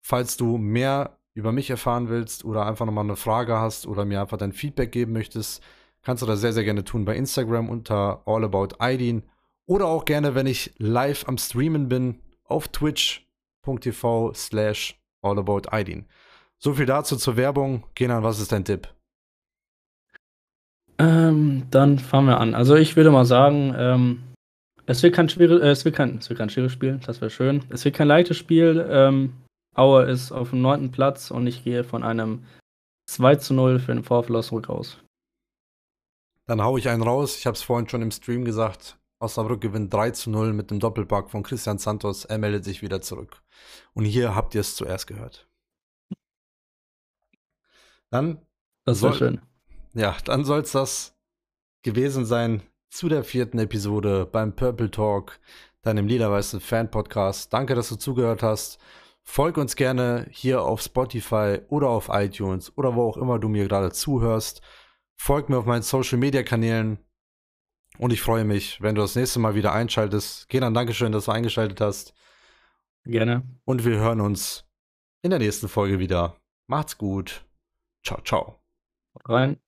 falls 0.00 0.36
du 0.36 0.56
mehr 0.58 1.18
über 1.34 1.52
mich 1.52 1.70
erfahren 1.70 2.08
willst 2.08 2.44
oder 2.44 2.66
einfach 2.66 2.86
nochmal 2.86 3.04
eine 3.04 3.16
Frage 3.16 3.58
hast 3.58 3.86
oder 3.86 4.04
mir 4.04 4.20
einfach 4.20 4.38
dein 4.38 4.52
Feedback 4.52 4.90
geben 4.90 5.12
möchtest, 5.12 5.62
kannst 6.02 6.22
du 6.22 6.26
das 6.26 6.40
sehr, 6.40 6.52
sehr 6.52 6.64
gerne 6.64 6.84
tun 6.84 7.04
bei 7.04 7.16
Instagram 7.16 7.68
unter 7.68 8.22
allaboutidin 8.26 9.22
oder 9.66 9.86
auch 9.86 10.04
gerne, 10.04 10.34
wenn 10.34 10.46
ich 10.46 10.74
live 10.78 11.28
am 11.28 11.38
Streamen 11.38 11.88
bin, 11.88 12.20
auf 12.44 12.68
twitch.tv 12.68 14.32
slash 14.34 14.98
allaboutidin. 15.22 16.06
So 16.58 16.74
viel 16.74 16.86
dazu 16.86 17.16
zur 17.16 17.36
Werbung. 17.36 17.84
Kenan, 17.94 18.24
was 18.24 18.40
ist 18.40 18.50
dein 18.50 18.64
Tipp? 18.64 18.88
Ähm, 20.98 21.64
dann 21.70 21.98
fangen 21.98 22.26
wir 22.26 22.40
an. 22.40 22.54
Also 22.54 22.74
ich 22.74 22.96
würde 22.96 23.12
mal 23.12 23.24
sagen, 23.24 23.74
ähm, 23.78 24.22
es 24.88 25.02
wird 25.02 25.14
kein 25.14 25.28
schweres, 25.28 25.60
äh, 25.60 25.68
es 25.68 25.84
wird 25.84 25.94
kein, 25.94 26.16
es 26.16 26.30
wird 26.30 26.38
kein 26.38 26.48
schweres 26.48 26.72
Spiel, 26.72 26.98
das 27.04 27.20
wäre 27.20 27.30
schön. 27.30 27.62
Es 27.68 27.84
wird 27.84 27.94
kein 27.94 28.08
leichtes 28.08 28.38
Spiel. 28.38 28.86
Ähm, 28.88 29.34
Aue 29.74 30.04
ist 30.04 30.32
auf 30.32 30.50
dem 30.50 30.62
neunten 30.62 30.90
Platz 30.90 31.30
und 31.30 31.46
ich 31.46 31.62
gehe 31.62 31.84
von 31.84 32.02
einem 32.02 32.46
2 33.10 33.36
zu 33.36 33.52
0 33.54 33.80
für 33.80 33.94
den 33.94 34.02
VfL 34.02 34.34
Osnabrück 34.34 34.70
aus. 34.70 34.98
Dann 36.46 36.62
hau 36.62 36.78
ich 36.78 36.88
einen 36.88 37.02
raus. 37.02 37.36
Ich 37.36 37.46
habe 37.46 37.54
es 37.54 37.62
vorhin 37.62 37.88
schon 37.88 38.00
im 38.00 38.10
Stream 38.10 38.46
gesagt. 38.46 38.98
Osnabrück 39.20 39.60
gewinnt 39.60 39.92
3 39.92 40.12
zu 40.12 40.30
0 40.30 40.54
mit 40.54 40.70
dem 40.70 40.80
Doppelpack 40.80 41.30
von 41.30 41.42
Christian 41.42 41.76
Santos. 41.76 42.24
Er 42.24 42.38
meldet 42.38 42.64
sich 42.64 42.80
wieder 42.80 43.02
zurück. 43.02 43.42
Und 43.92 44.06
hier 44.06 44.34
habt 44.34 44.54
ihr 44.54 44.62
es 44.62 44.74
zuerst 44.74 45.06
gehört. 45.06 45.46
Dann. 48.10 48.40
Das 48.86 49.02
war 49.02 49.12
schön. 49.12 49.42
Ja, 49.92 50.16
dann 50.24 50.46
soll 50.46 50.60
es 50.60 50.72
das 50.72 51.14
gewesen 51.82 52.24
sein 52.24 52.62
zu 52.90 53.08
der 53.08 53.24
vierten 53.24 53.58
Episode 53.58 54.26
beim 54.26 54.54
Purple 54.54 54.90
Talk, 54.90 55.40
deinem 55.82 56.06
lila-weißen 56.06 56.60
Fan-Podcast. 56.60 57.52
Danke, 57.52 57.74
dass 57.74 57.88
du 57.88 57.96
zugehört 57.96 58.42
hast. 58.42 58.78
Folg 59.22 59.58
uns 59.58 59.76
gerne 59.76 60.26
hier 60.30 60.62
auf 60.62 60.80
Spotify 60.80 61.60
oder 61.68 61.88
auf 61.88 62.08
iTunes 62.10 62.76
oder 62.76 62.94
wo 62.94 63.08
auch 63.08 63.16
immer 63.16 63.38
du 63.38 63.48
mir 63.48 63.68
gerade 63.68 63.92
zuhörst. 63.92 64.62
Folg 65.16 65.48
mir 65.48 65.58
auf 65.58 65.66
meinen 65.66 65.82
Social-Media-Kanälen 65.82 66.98
und 67.98 68.12
ich 68.12 68.22
freue 68.22 68.44
mich, 68.44 68.80
wenn 68.80 68.94
du 68.94 69.02
das 69.02 69.16
nächste 69.16 69.38
Mal 69.38 69.54
wieder 69.54 69.72
einschaltest. 69.72 70.48
Kenan, 70.48 70.74
Dankeschön, 70.74 71.12
dass 71.12 71.26
du 71.26 71.32
eingeschaltet 71.32 71.80
hast. 71.80 72.14
Gerne. 73.04 73.42
Und 73.64 73.84
wir 73.84 73.98
hören 73.98 74.20
uns 74.20 74.66
in 75.22 75.30
der 75.30 75.38
nächsten 75.40 75.68
Folge 75.68 75.98
wieder. 75.98 76.36
Macht's 76.68 76.96
gut. 76.96 77.44
Ciao, 78.04 78.20
ciao. 78.22 78.62
Rein. 79.24 79.58